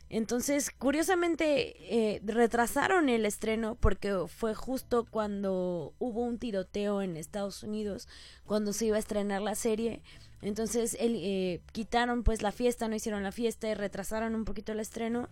Entonces, 0.10 0.72
curiosamente, 0.72 1.76
eh, 2.16 2.22
retrasaron 2.24 3.10
el 3.10 3.26
estreno 3.26 3.76
porque 3.76 4.24
fue 4.28 4.56
justo 4.56 5.06
cuando 5.06 5.94
hubo 6.00 6.22
un 6.22 6.40
tiroteo 6.40 7.02
en 7.02 7.18
Estados 7.18 7.62
Unidos, 7.62 8.08
cuando 8.46 8.72
se 8.72 8.86
iba 8.86 8.96
a 8.96 9.00
estrenar 9.00 9.42
la 9.42 9.56
serie. 9.56 10.02
Entonces, 10.42 10.96
el, 11.00 11.16
eh, 11.16 11.62
quitaron 11.72 12.24
pues 12.24 12.42
la 12.42 12.52
fiesta, 12.52 12.88
no 12.88 12.96
hicieron 12.96 13.24
la 13.24 13.32
fiesta 13.32 13.68
y 13.68 13.74
retrasaron 13.74 14.36
un 14.36 14.46
poquito 14.46 14.72
el 14.72 14.80
estreno. 14.80 15.30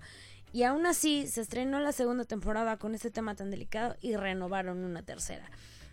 Y 0.51 0.64
aún 0.64 0.86
así, 0.86 1.28
se 1.28 1.41
estrenó 1.41 1.80
la 1.80 1.91
segunda 1.91 2.24
temporada 2.24 2.78
con 2.78 2.95
este 2.95 3.12
tema 3.12 3.36
tan 3.36 3.51
delicado 3.51 3.95
y 4.01 4.16
renovaron 4.16 4.84
una 4.84 5.03
tercera. 5.03 5.49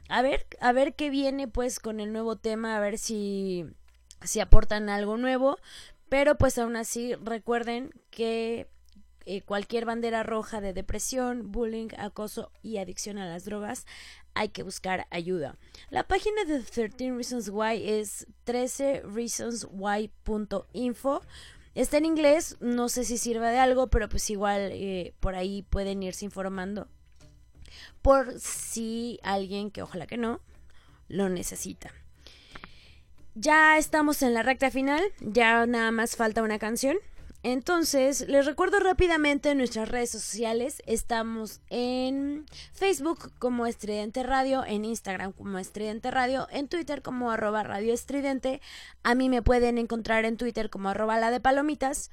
A 0.08 0.22
ver, 0.22 0.46
a 0.60 0.72
ver 0.72 0.94
qué 0.94 1.10
viene 1.10 1.48
pues 1.48 1.78
con 1.78 2.00
el 2.00 2.12
nuevo 2.12 2.36
tema, 2.36 2.76
a 2.76 2.80
ver 2.80 2.98
si, 2.98 3.66
si 4.22 4.40
aportan 4.40 4.88
algo 4.88 5.16
nuevo. 5.16 5.58
Pero 6.08 6.36
pues 6.36 6.58
aún 6.58 6.76
así 6.76 7.14
recuerden 7.14 7.90
que 8.10 8.68
eh, 9.24 9.40
cualquier 9.42 9.86
bandera 9.86 10.22
roja 10.22 10.60
de 10.60 10.72
depresión, 10.72 11.52
bullying, 11.52 11.88
acoso 11.96 12.50
y 12.62 12.78
adicción 12.78 13.18
a 13.18 13.26
las 13.26 13.44
drogas 13.44 13.86
hay 14.34 14.50
que 14.50 14.62
buscar 14.62 15.08
ayuda. 15.10 15.56
La 15.90 16.06
página 16.06 16.44
de 16.44 16.60
13 16.60 17.10
Reasons 17.12 17.48
Why 17.50 17.88
es 17.88 18.28
13reasonswhy.info. 18.46 21.22
Está 21.74 21.96
en 21.96 22.04
inglés, 22.04 22.56
no 22.60 22.88
sé 22.88 23.04
si 23.04 23.18
sirva 23.18 23.50
de 23.50 23.58
algo, 23.58 23.88
pero 23.88 24.08
pues 24.08 24.30
igual 24.30 24.70
eh, 24.72 25.14
por 25.20 25.34
ahí 25.34 25.62
pueden 25.62 26.02
irse 26.02 26.24
informando. 26.24 26.88
Por 28.02 28.38
si 28.38 29.18
alguien, 29.22 29.70
que 29.70 29.82
ojalá 29.82 30.06
que 30.06 30.18
no, 30.18 30.40
lo 31.08 31.28
necesita. 31.28 31.92
Ya 33.34 33.78
estamos 33.78 34.22
en 34.22 34.34
la 34.34 34.42
recta 34.42 34.70
final, 34.70 35.02
ya 35.20 35.64
nada 35.66 35.90
más 35.90 36.16
falta 36.16 36.42
una 36.42 36.58
canción. 36.58 36.98
Entonces, 37.44 38.28
les 38.28 38.46
recuerdo 38.46 38.78
rápidamente 38.78 39.56
nuestras 39.56 39.88
redes 39.88 40.10
sociales. 40.10 40.80
Estamos 40.86 41.60
en 41.70 42.46
Facebook 42.72 43.32
como 43.40 43.66
Estridente 43.66 44.22
Radio, 44.22 44.64
en 44.64 44.84
Instagram 44.84 45.32
como 45.32 45.58
Estridente 45.58 46.12
Radio, 46.12 46.46
en 46.52 46.68
Twitter 46.68 47.02
como 47.02 47.32
arroba 47.32 47.64
Radio 47.64 47.92
Estridente. 47.92 48.60
A 49.02 49.16
mí 49.16 49.28
me 49.28 49.42
pueden 49.42 49.78
encontrar 49.78 50.24
en 50.24 50.36
Twitter 50.36 50.70
como 50.70 50.90
arroba 50.90 51.18
la 51.18 51.32
de 51.32 51.40
palomitas. 51.40 52.12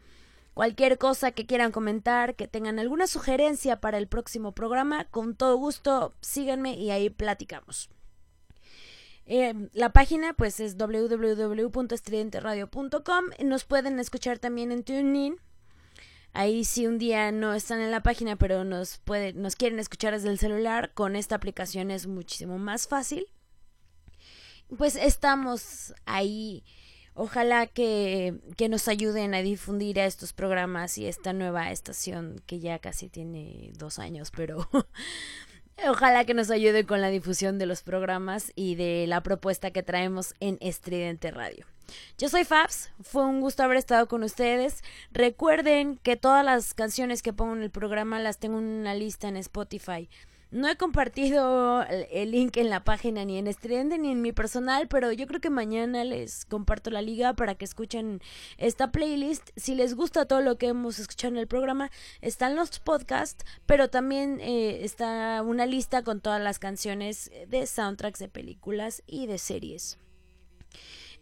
Cualquier 0.56 0.98
cosa 0.98 1.32
que 1.32 1.46
quieran 1.46 1.72
comentar, 1.72 2.36
que 2.36 2.48
tengan 2.48 2.80
alguna 2.80 3.06
sugerencia 3.06 3.80
para 3.80 4.00
el 4.00 4.08
próximo 4.08 4.54
programa, 4.54 5.06
con 5.06 5.36
todo 5.36 5.58
gusto 5.58 6.16
síganme 6.22 6.74
y 6.74 6.90
ahí 6.90 7.12
platicamos. 7.12 7.92
Eh, 9.32 9.54
la 9.74 9.94
página 9.94 10.34
pues 10.34 10.60
es 10.60 10.76
www.estridenteradio.com. 10.76 13.26
Nos 13.46 13.64
pueden 13.64 14.00
escuchar 14.00 14.40
también 14.40 14.72
en 14.72 14.84
TuneIn. 14.84 15.36
Ahí 16.34 16.66
si 16.66 16.88
un 16.88 16.98
día 16.98 17.32
no 17.32 17.54
están 17.54 17.80
en 17.80 17.92
la 17.92 18.02
página, 18.02 18.38
pero 18.38 18.64
nos 18.64 18.98
puede, 18.98 19.34
nos 19.34 19.56
quieren 19.56 19.78
escuchar 19.78 20.14
desde 20.14 20.30
el 20.30 20.40
celular, 20.40 20.96
con 20.96 21.16
esta 21.16 21.36
aplicación 21.36 21.92
es 21.92 22.08
muchísimo 22.08 22.58
más 22.58 22.88
fácil. 22.88 23.28
pues 24.78 24.96
estamos 24.96 25.94
ahí. 26.06 26.64
Ojalá 27.14 27.68
que, 27.68 28.40
que 28.58 28.70
nos 28.70 28.88
ayuden 28.88 29.36
a 29.36 29.42
difundir 29.42 30.00
a 30.00 30.06
estos 30.06 30.34
programas 30.34 30.98
y 30.98 31.06
esta 31.06 31.34
nueva 31.34 31.72
estación 31.72 32.42
que 32.48 32.60
ya 32.60 32.80
casi 32.80 33.10
tiene 33.10 33.72
dos 33.78 34.00
años, 34.00 34.32
pero 34.32 34.68
Ojalá 35.88 36.26
que 36.26 36.34
nos 36.34 36.52
ayude 36.52 36.86
con 36.86 37.00
la 37.00 37.10
difusión 37.10 37.58
de 37.58 37.66
los 37.66 37.84
programas 37.84 38.52
y 38.56 38.76
de 38.76 39.06
la 39.08 39.22
propuesta 39.22 39.72
que 39.72 39.82
traemos 39.82 40.36
en 40.40 40.58
Estridente 40.60 41.32
Radio. 41.32 41.66
Yo 42.18 42.28
soy 42.28 42.44
Fabs, 42.44 42.92
fue 43.02 43.26
un 43.26 43.40
gusto 43.40 43.64
haber 43.64 43.78
estado 43.78 44.08
con 44.08 44.24
ustedes. 44.24 44.84
Recuerden 45.12 45.98
que 45.98 46.18
todas 46.18 46.44
las 46.44 46.74
canciones 46.74 47.22
que 47.22 47.34
pongo 47.34 47.56
en 47.56 47.64
el 47.64 47.72
programa 47.72 48.20
las 48.20 48.40
tengo 48.40 48.60
en 48.60 48.66
una 48.66 48.94
lista 48.94 49.30
en 49.30 49.38
Spotify. 49.38 50.10
No 50.52 50.68
he 50.68 50.78
compartido 50.78 51.84
el 51.84 52.32
link 52.32 52.58
en 52.58 52.72
la 52.72 52.84
página 52.84 53.24
ni 53.24 53.38
en 53.38 53.46
Estridente 53.46 54.00
ni 54.00 54.12
en 54.12 54.22
mi 54.22 54.32
personal, 54.32 54.88
pero 54.88 55.12
yo 55.12 55.28
creo 55.28 55.40
que 55.40 55.52
mañana 55.52 56.04
les 56.04 56.46
comparto 56.46 56.90
la 56.90 57.04
liga 57.04 57.34
para 57.34 57.54
que 57.54 57.66
escuchen 57.66 58.20
esta 58.58 58.92
playlist. 58.92 59.50
Si 59.56 59.76
les 59.76 59.94
gusta 59.94 60.26
todo 60.26 60.42
lo 60.42 60.58
que 60.58 60.70
hemos 60.70 60.98
escuchado 60.98 61.34
en 61.34 61.40
el 61.40 61.48
programa, 61.48 61.92
están 62.22 62.56
los 62.56 62.80
podcasts, 62.80 63.46
pero 63.68 63.92
también 63.92 64.40
eh, 64.42 64.84
está 64.84 65.44
una 65.44 65.68
lista 65.68 66.04
con 66.04 66.20
todas 66.20 66.42
las 66.42 66.58
canciones 66.58 67.30
de 67.48 67.68
soundtracks 67.68 68.20
de 68.20 68.30
películas 68.30 69.04
y 69.06 69.28
de 69.28 69.38
series. 69.38 70.00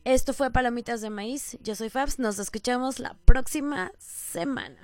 Esto 0.05 0.31
fue 0.31 0.51
Palomitas 0.51 1.01
de 1.01 1.09
Maíz. 1.09 1.57
Yo 1.61 1.75
soy 1.75 1.89
Fabs. 1.89 2.17
Nos 2.17 2.39
escuchamos 2.39 2.99
la 2.99 3.17
próxima 3.25 3.91
semana. 3.97 4.77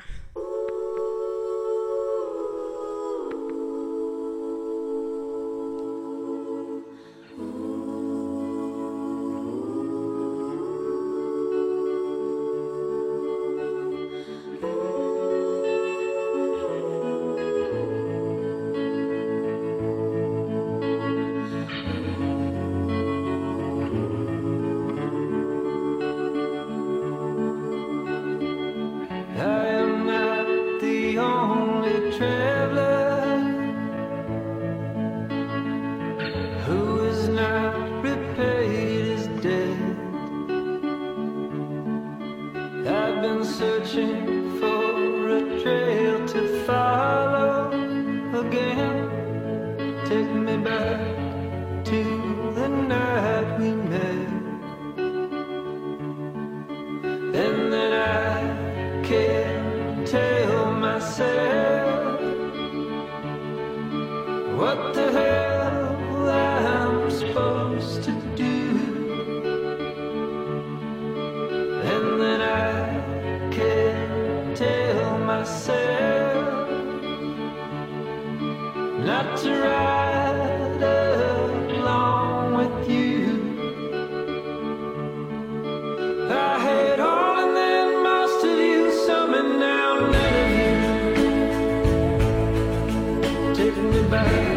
Por 94.23 94.52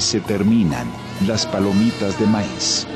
se 0.00 0.20
terminan 0.20 0.86
las 1.26 1.46
palomitas 1.46 2.18
de 2.18 2.26
maíz. 2.26 2.86